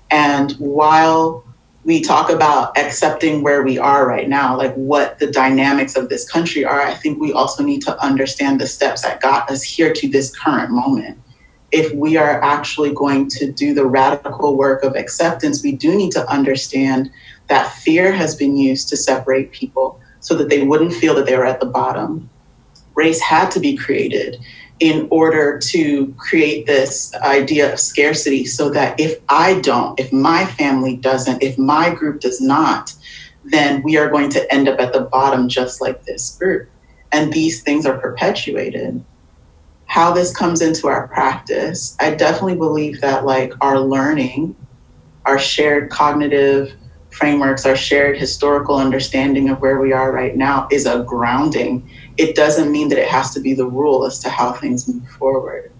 [0.08, 1.44] And while
[1.84, 6.28] we talk about accepting where we are right now, like what the dynamics of this
[6.30, 9.92] country are, I think we also need to understand the steps that got us here
[9.94, 11.18] to this current moment.
[11.72, 16.12] If we are actually going to do the radical work of acceptance, we do need
[16.12, 17.10] to understand
[17.48, 21.36] that fear has been used to separate people so that they wouldn't feel that they
[21.36, 22.28] were at the bottom.
[22.94, 24.36] Race had to be created
[24.80, 30.46] in order to create this idea of scarcity so that if I don't, if my
[30.46, 32.94] family doesn't, if my group does not,
[33.44, 36.68] then we are going to end up at the bottom just like this group.
[37.12, 39.04] And these things are perpetuated.
[39.84, 44.56] How this comes into our practice, I definitely believe that like our learning,
[45.26, 46.72] our shared cognitive
[47.10, 51.90] frameworks, our shared historical understanding of where we are right now is a grounding.
[52.20, 55.08] It doesn't mean that it has to be the rule as to how things move
[55.08, 55.72] forward,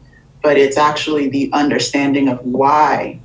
[0.42, 3.20] but it's actually the understanding of why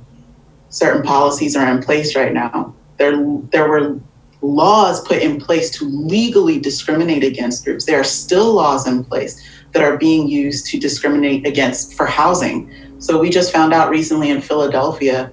[0.68, 2.74] certain policies are in place right now.
[2.98, 3.16] There,
[3.52, 3.98] there were
[4.42, 7.86] laws put in place to legally discriminate against groups.
[7.86, 12.70] There are still laws in place that are being used to discriminate against for housing.
[12.98, 15.32] So we just found out recently in Philadelphia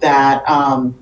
[0.00, 0.94] that um,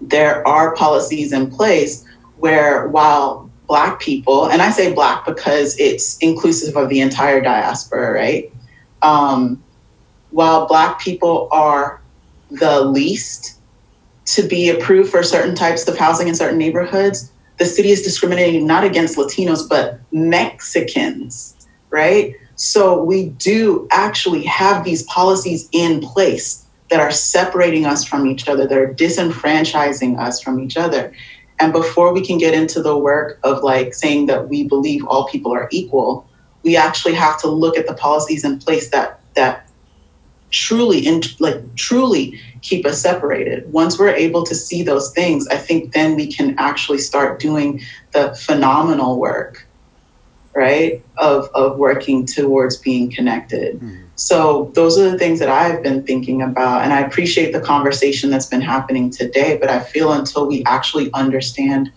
[0.00, 2.04] there are policies in place
[2.38, 8.12] where while black people and i say black because it's inclusive of the entire diaspora
[8.12, 8.52] right
[9.02, 9.62] um,
[10.30, 12.00] while black people are
[12.50, 13.58] the least
[14.24, 18.66] to be approved for certain types of housing in certain neighborhoods the city is discriminating
[18.66, 21.54] not against latinos but mexicans
[21.90, 28.26] right so we do actually have these policies in place that are separating us from
[28.26, 31.12] each other, that are disenfranchising us from each other.
[31.60, 35.28] And before we can get into the work of like saying that we believe all
[35.28, 36.26] people are equal,
[36.62, 39.68] we actually have to look at the policies in place that that
[40.50, 43.70] truly in, like truly keep us separated.
[43.72, 47.80] Once we're able to see those things, I think then we can actually start doing
[48.12, 49.66] the phenomenal work,
[50.54, 51.04] right?
[51.18, 53.80] Of of working towards being connected.
[53.80, 54.03] Mm.
[54.16, 56.82] So those are the things that I've been thinking about.
[56.82, 61.12] And I appreciate the conversation that's been happening today, but I feel until we actually
[61.12, 61.90] understand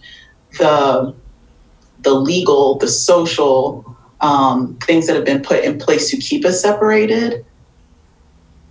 [0.57, 1.13] the
[2.01, 6.61] the legal, the social, um, things that have been put in place to keep us
[6.61, 7.43] separated,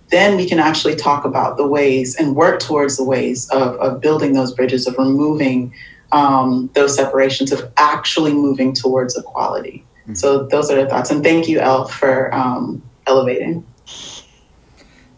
[0.09, 3.99] then we can actually talk about the ways and work towards the ways of, of
[3.99, 5.73] building those bridges, of removing
[6.13, 9.83] um, those separations, of actually moving towards equality.
[10.03, 10.13] Mm-hmm.
[10.13, 11.11] So those are the thoughts.
[11.11, 13.65] And thank you, El, for um, elevating.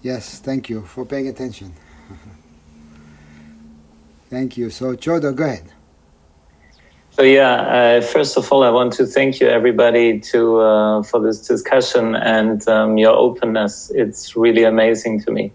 [0.01, 1.73] Yes, thank you for paying attention.
[4.29, 4.69] thank you.
[4.69, 5.73] So, Chodo, go ahead.
[7.11, 11.19] So yeah, uh, first of all, I want to thank you everybody to uh, for
[11.19, 13.91] this discussion and um, your openness.
[13.93, 15.51] It's really amazing to me.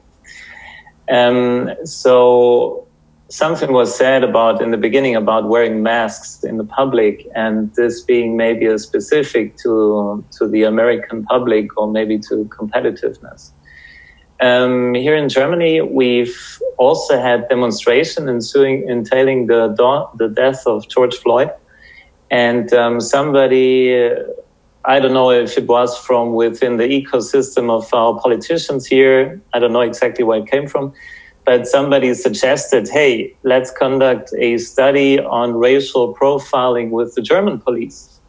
[1.11, 2.84] Um, so
[3.29, 8.01] something was said about in the beginning about wearing masks in the public, and this
[8.03, 13.51] being maybe a specific to to the American public or maybe to competitiveness.
[14.41, 19.75] Um, here in Germany, we've also had demonstration ensuing, entailing the,
[20.17, 21.51] the death of George Floyd.
[22.31, 24.17] And um, somebody, uh,
[24.85, 29.61] I don't know if it was from within the ecosystem of our politicians here, I
[29.61, 30.93] don't know exactly where it came from,
[31.45, 38.21] but somebody suggested, hey, let's conduct a study on racial profiling with the German police.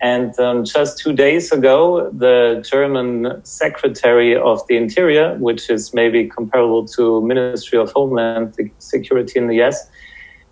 [0.00, 6.28] And um, just two days ago, the German Secretary of the Interior, which is maybe
[6.28, 9.88] comparable to Ministry of Homeland Security in the US,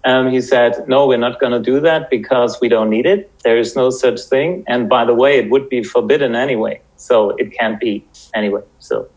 [0.05, 3.31] um, he said, no, we're not going to do that because we don't need it.
[3.45, 4.65] There is no such thing.
[4.66, 6.81] And by the way, it would be forbidden anyway.
[6.97, 8.05] So it can't be
[8.35, 8.62] anyway.
[8.79, 9.09] So,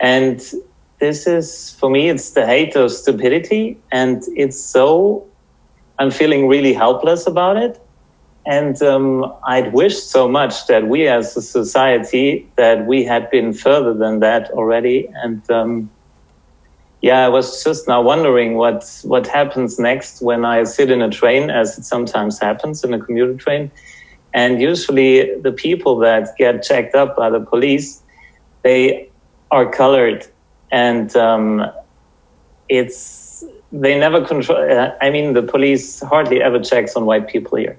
[0.00, 0.40] and
[1.02, 3.64] this is, for me, it's the hate of stupidity.
[3.90, 5.26] And it's so,
[5.98, 7.74] I'm feeling really helpless about it
[8.44, 13.52] and um, I'd wish so much that we as a society that we had been
[13.52, 15.08] further than that already.
[15.22, 15.90] And um,
[17.02, 21.10] yeah, I was just now wondering what what happens next when I sit in a
[21.10, 23.70] train, as it sometimes happens in a commuter train.
[24.34, 28.02] And usually, the people that get checked up by the police,
[28.62, 29.08] they
[29.50, 30.26] are colored,
[30.72, 31.70] and um,
[32.68, 34.58] it's they never control.
[35.00, 37.78] I mean, the police hardly ever checks on white people here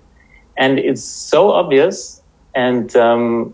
[0.57, 2.21] and it's so obvious.
[2.55, 3.53] And um,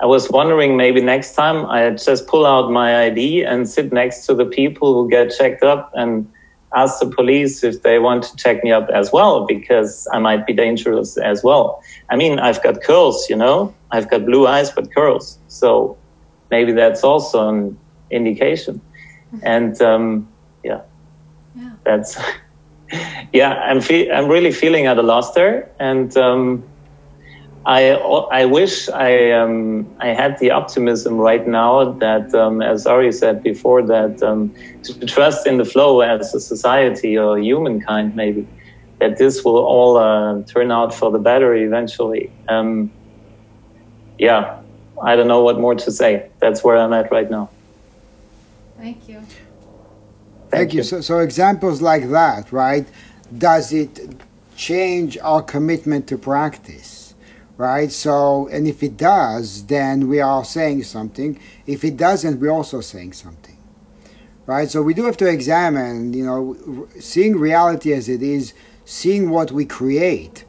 [0.00, 4.26] I was wondering maybe next time I just pull out my ID and sit next
[4.26, 6.30] to the people who get checked up and
[6.76, 10.44] ask the police if they want to check me up as well, because I might
[10.44, 11.80] be dangerous as well.
[12.10, 15.38] I mean, I've got curls, you know, I've got blue eyes, but curls.
[15.46, 15.96] So
[16.50, 17.78] maybe that's also an
[18.10, 18.80] indication.
[19.42, 20.28] And um,
[20.62, 20.82] yeah,
[21.54, 22.18] yeah, that's.
[23.32, 26.64] yeah, I'm fe- I'm really feeling at a loss there, and um,
[27.66, 27.92] I
[28.30, 33.42] I wish I um, I had the optimism right now that, um, as Ari said
[33.42, 34.54] before, that um,
[34.84, 38.48] to trust in the flow as a society or humankind maybe
[39.00, 42.32] that this will all uh, turn out for the better eventually.
[42.48, 42.92] Um,
[44.18, 44.60] yeah,
[45.02, 46.30] I don't know what more to say.
[46.40, 47.53] That's where I'm at right now.
[48.84, 49.22] Thank you.
[50.50, 50.78] Thank, you.
[50.78, 50.82] you.
[50.82, 52.86] So, so examples like that, right?
[53.38, 53.98] Does it
[54.56, 57.14] change our commitment to practice,
[57.56, 57.90] right?
[57.90, 61.40] So, and if it does, then we are saying something.
[61.66, 63.56] If it doesn't, we're also saying something,
[64.44, 64.68] right?
[64.68, 68.52] So we do have to examine, you know, seeing reality as it is,
[68.84, 70.44] seeing what we create,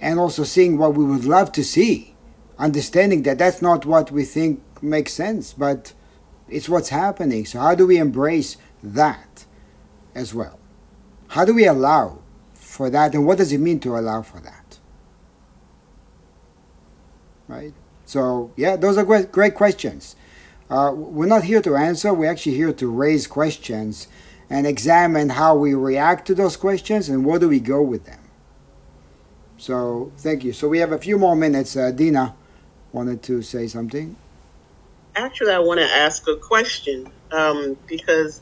[0.00, 2.14] and also seeing what we would love to see,
[2.56, 5.92] understanding that that's not what we think makes sense, but
[6.50, 7.46] it's what's happening.
[7.46, 9.46] So how do we embrace that?
[10.14, 10.58] as well.
[11.28, 12.18] How do we allow
[12.54, 14.78] for that, and what does it mean to allow for that?
[17.48, 17.74] Right?
[18.04, 20.16] So, yeah, those are great, questions.
[20.68, 24.08] Uh, we're not here to answer, we're actually here to raise questions
[24.48, 28.20] and examine how we react to those questions and where do we go with them.
[29.56, 30.52] So, thank you.
[30.52, 31.76] So, we have a few more minutes.
[31.76, 32.34] Uh, Dina
[32.92, 34.16] wanted to say something.
[35.16, 38.40] Actually, I want to ask a question um, because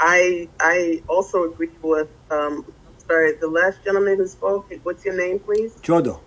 [0.00, 2.64] I I also agree with um,
[3.06, 4.72] sorry the last gentleman who spoke.
[4.82, 5.74] What's your name, please?
[5.76, 6.20] Jodo.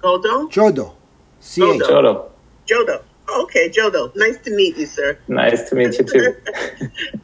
[0.00, 0.50] Godo.
[0.50, 0.94] Jodo.
[1.40, 2.30] C Jodo.
[2.66, 3.02] Jodo.
[3.28, 4.14] Okay, Jodo.
[4.16, 5.18] Nice to meet you, sir.
[5.28, 6.36] Nice to meet you too.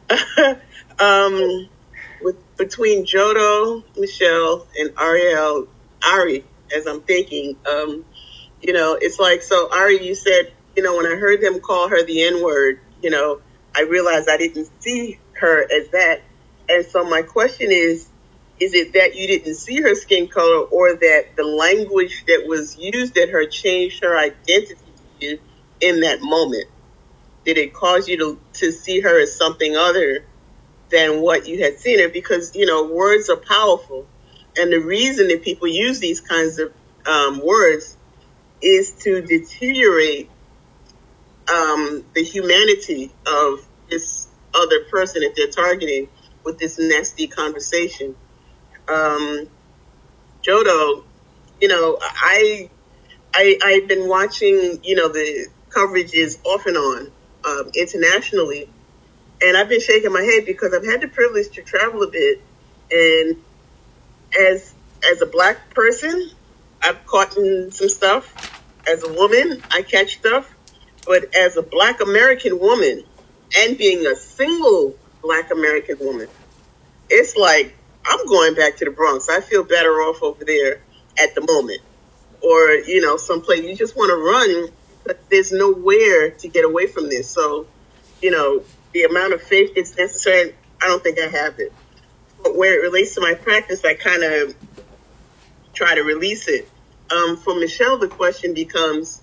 [1.03, 1.69] um,
[2.21, 5.67] with between Jodo, Michelle, and Ariel,
[6.05, 8.05] Ari, as I'm thinking, um,
[8.61, 9.69] you know, it's like so.
[9.71, 13.09] Ari, you said, you know, when I heard them call her the N word, you
[13.09, 13.41] know,
[13.75, 16.21] I realized I didn't see her as that.
[16.69, 18.07] And so my question is,
[18.61, 22.77] is it that you didn't see her skin color or that the language that was
[22.77, 24.77] used at her changed her identity
[25.19, 25.39] to you
[25.81, 26.69] in that moment?
[27.43, 30.23] Did it cause you to, to see her as something other
[30.91, 32.07] than what you had seen her?
[32.07, 34.07] Because, you know, words are powerful.
[34.57, 36.73] And the reason that people use these kinds of
[37.05, 37.97] um, words
[38.61, 40.29] is to deteriorate
[41.51, 46.09] um, the humanity of this other person that they're targeting
[46.43, 48.15] with this nasty conversation.
[48.87, 49.47] Um,
[50.43, 51.03] Jodo,
[51.61, 52.69] you know, I,
[53.33, 57.11] I, I've been watching, you know, the coverage is off and on
[57.45, 58.69] um, internationally,
[59.41, 62.41] and I've been shaking my head because I've had the privilege to travel a bit,
[62.91, 63.37] and
[64.39, 64.73] as
[65.09, 66.31] as a black person,
[66.81, 68.35] I've caught some stuff.
[68.87, 70.53] As a woman, I catch stuff,
[71.05, 73.03] but as a black American woman,
[73.57, 76.27] and being a single black American woman,
[77.09, 79.29] it's like I'm going back to the Bronx.
[79.29, 80.81] I feel better off over there
[81.21, 81.81] at the moment.
[82.41, 84.73] Or, you know, someplace you just want to run,
[85.03, 87.29] but there's nowhere to get away from this.
[87.29, 87.67] So,
[88.21, 88.63] you know,
[88.93, 91.73] the amount of faith that's necessary, I don't think I have it.
[92.41, 94.55] But where it relates to my practice, I kind of
[95.73, 96.69] try to release it.
[97.11, 99.21] Um, for Michelle, the question becomes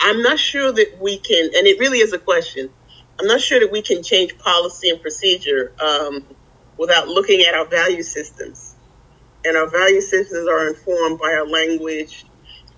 [0.00, 2.70] I'm not sure that we can, and it really is a question.
[3.18, 6.24] I'm not sure that we can change policy and procedure um,
[6.76, 8.74] without looking at our value systems.
[9.44, 12.26] And our value systems are informed by our language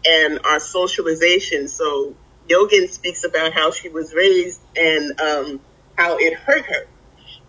[0.07, 1.66] and our socialization.
[1.69, 2.15] So
[2.49, 5.61] Yogan speaks about how she was raised and um,
[5.97, 6.86] how it hurt her.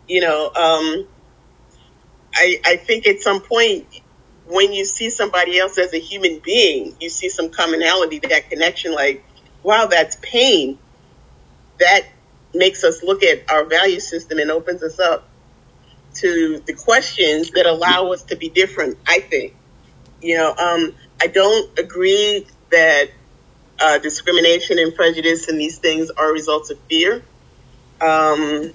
[0.08, 1.08] You know, um,
[2.34, 3.88] I, I think at some point
[4.48, 8.94] when you see somebody else as a human being, you see some commonality, that connection,
[8.94, 9.24] like,
[9.64, 10.78] wow, that's pain.
[11.80, 12.02] That
[12.54, 15.28] makes us look at our value system and opens us up
[16.16, 19.54] to the questions that allow us to be different, I think.
[20.22, 23.10] You know, um, I don't agree that
[23.80, 27.24] uh, discrimination and prejudice and these things are results of fear.
[28.02, 28.74] Um,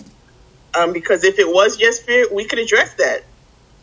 [0.75, 3.25] um, because if it was just fear, we could address that.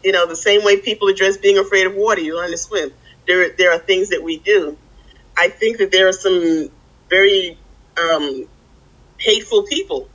[0.04, 2.92] You know, the same way people address being afraid of water, you learn to swim.
[3.28, 4.78] There, there are things that we do.
[5.38, 6.70] I think that there are some
[7.12, 7.60] very
[8.02, 8.46] um,
[9.20, 10.10] hateful people,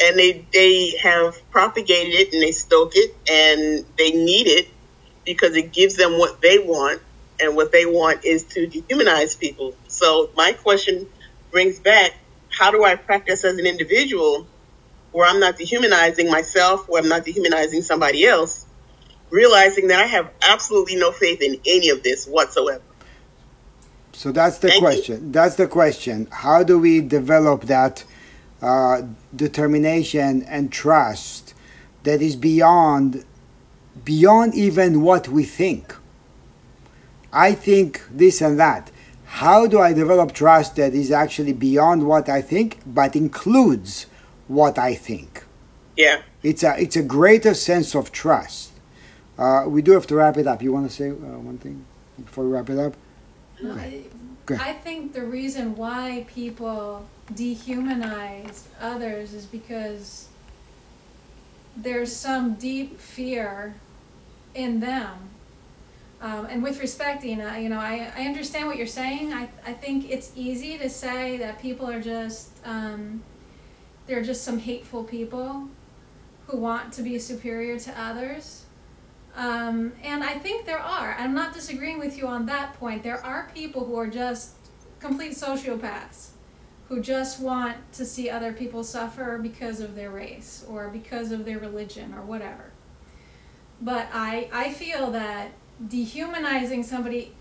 [0.00, 4.68] and they they have propagated it and they stoke it and they need it
[5.26, 7.02] because it gives them what they want,
[7.40, 9.74] and what they want is to dehumanize people.
[9.88, 11.08] So my question
[11.52, 12.12] brings back:
[12.50, 14.48] How do I practice as an individual
[15.12, 18.66] where I'm not dehumanizing myself, where I'm not dehumanizing somebody else,
[19.30, 22.82] realizing that I have absolutely no faith in any of this whatsoever.
[24.12, 25.32] So that's the Thank question.
[25.32, 26.28] That's the question.
[26.30, 28.04] How do we develop that
[28.60, 29.02] uh,
[29.34, 31.54] determination and trust
[32.04, 33.24] that is beyond
[34.04, 35.96] beyond even what we think?
[37.32, 38.90] I think this and that.
[39.24, 44.06] How do I develop trust that is actually beyond what I think, but includes
[44.46, 45.44] what I think?
[45.96, 46.20] Yeah.
[46.42, 48.72] It's a it's a greater sense of trust.
[49.38, 50.62] Uh, we do have to wrap it up.
[50.62, 51.86] You want to say uh, one thing
[52.22, 52.94] before we wrap it up?
[54.60, 60.28] I think the reason why people dehumanize others is because
[61.76, 63.74] there's some deep fear
[64.54, 65.30] in them.
[66.20, 69.32] Um, and with respect, Ina, you know, I, I understand what you're saying.
[69.32, 73.22] I, I think it's easy to say that people are just, um,
[74.06, 75.68] they're just some hateful people
[76.46, 78.61] who want to be superior to others.
[79.34, 81.16] Um, and I think there are.
[81.18, 83.02] I'm not disagreeing with you on that point.
[83.02, 84.52] There are people who are just
[85.00, 86.28] complete sociopaths
[86.88, 91.46] who just want to see other people suffer because of their race or because of
[91.46, 92.70] their religion or whatever.
[93.80, 95.52] But I, I feel that
[95.88, 97.32] dehumanizing somebody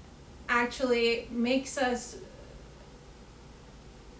[0.47, 2.17] actually makes us,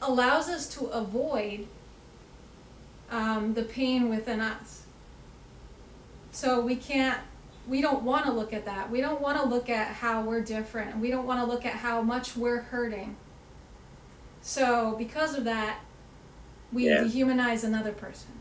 [0.02, 1.66] allows us to avoid
[3.10, 4.84] um, the pain within us.
[6.34, 7.22] So we can't
[7.68, 8.90] we don't want to look at that.
[8.90, 10.98] We don't want to look at how we're different.
[10.98, 13.16] We don't want to look at how much we're hurting.
[14.42, 15.80] So, because of that,
[16.74, 17.04] we Yeah.
[17.04, 18.32] dehumanize another person.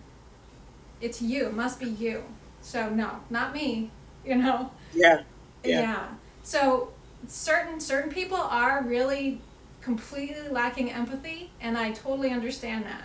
[1.00, 2.24] It's you, it must be you.
[2.62, 3.90] So, no, not me,
[4.24, 4.70] you know?
[4.92, 5.22] Yeah.
[5.64, 5.80] Yeah.
[5.80, 6.08] Yeah.
[6.42, 6.92] So,
[7.26, 9.40] certain certain people are really
[9.82, 13.02] completely lacking empathy, and I totally understand that.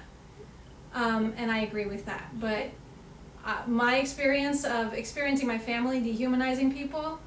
[0.94, 2.40] Um, and I agree with that.
[2.40, 2.70] But
[3.46, 7.20] uh, my experience of experiencing my family dehumanizing people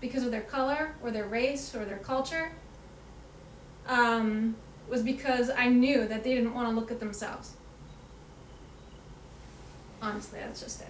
[0.00, 2.52] because of their color or their race or their culture
[3.86, 4.54] um,
[4.88, 7.52] was because I knew that they didn't want to look at themselves.
[10.02, 10.88] Honestly, that's just it.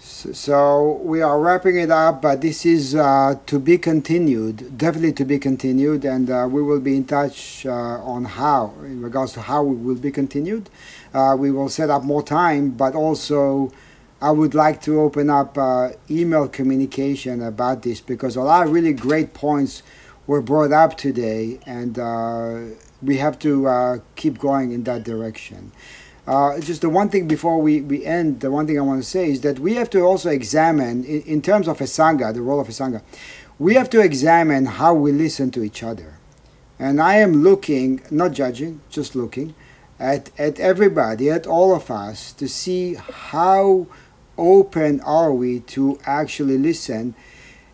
[0.00, 5.24] So, we are wrapping it up, but this is uh, to be continued, definitely to
[5.24, 9.40] be continued, and uh, we will be in touch uh, on how, in regards to
[9.40, 10.70] how we will be continued.
[11.14, 13.72] Uh, we will set up more time, but also
[14.20, 18.72] I would like to open up uh, email communication about this because a lot of
[18.72, 19.82] really great points
[20.26, 22.60] were brought up today, and uh,
[23.00, 25.72] we have to uh, keep going in that direction.
[26.26, 29.08] Uh, just the one thing before we, we end, the one thing I want to
[29.08, 32.42] say is that we have to also examine, in, in terms of a Sangha, the
[32.42, 33.00] role of a Sangha,
[33.58, 36.18] we have to examine how we listen to each other.
[36.78, 39.54] And I am looking, not judging, just looking
[39.98, 43.86] at, at everybody, at all of us, to see how
[44.36, 47.14] open are we to actually listen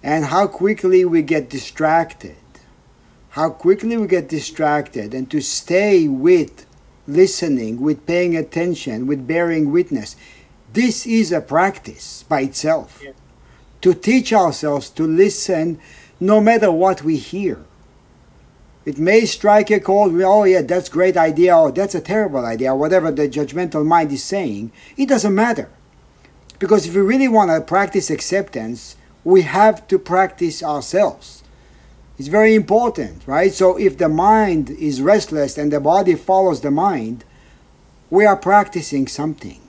[0.02, 2.36] and how quickly we get distracted.
[3.30, 6.66] How quickly we get distracted and to stay with
[7.06, 10.16] listening, with paying attention, with bearing witness.
[10.72, 13.00] This is a practice by itself.
[13.02, 13.12] Yeah.
[13.82, 15.78] To teach ourselves to listen
[16.20, 17.64] no matter what we hear.
[18.84, 22.74] It may strike a chord, oh yeah, that's great idea, or that's a terrible idea,
[22.74, 24.72] whatever the judgmental mind is saying.
[24.96, 25.70] It doesn't matter.
[26.58, 31.42] Because if we really want to practice acceptance, we have to practice ourselves.
[32.18, 33.52] It's very important, right?
[33.52, 37.24] So if the mind is restless and the body follows the mind,
[38.10, 39.60] we are practicing something.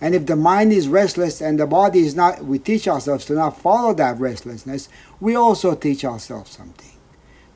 [0.00, 3.34] And if the mind is restless and the body is not, we teach ourselves to
[3.34, 4.88] not follow that restlessness,
[5.20, 6.83] we also teach ourselves something.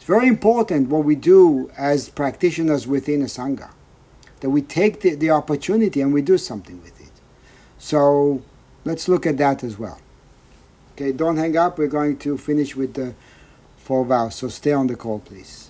[0.08, 3.68] Very important what we do as practitioners within a Sangha,
[4.40, 7.12] that we take the, the opportunity and we do something with it.
[7.76, 8.40] So
[8.86, 10.00] let's look at that as well.
[10.92, 11.76] Okay, don't hang up.
[11.76, 13.12] We're going to finish with the
[13.76, 14.36] four vows.
[14.36, 15.67] So stay on the call, please.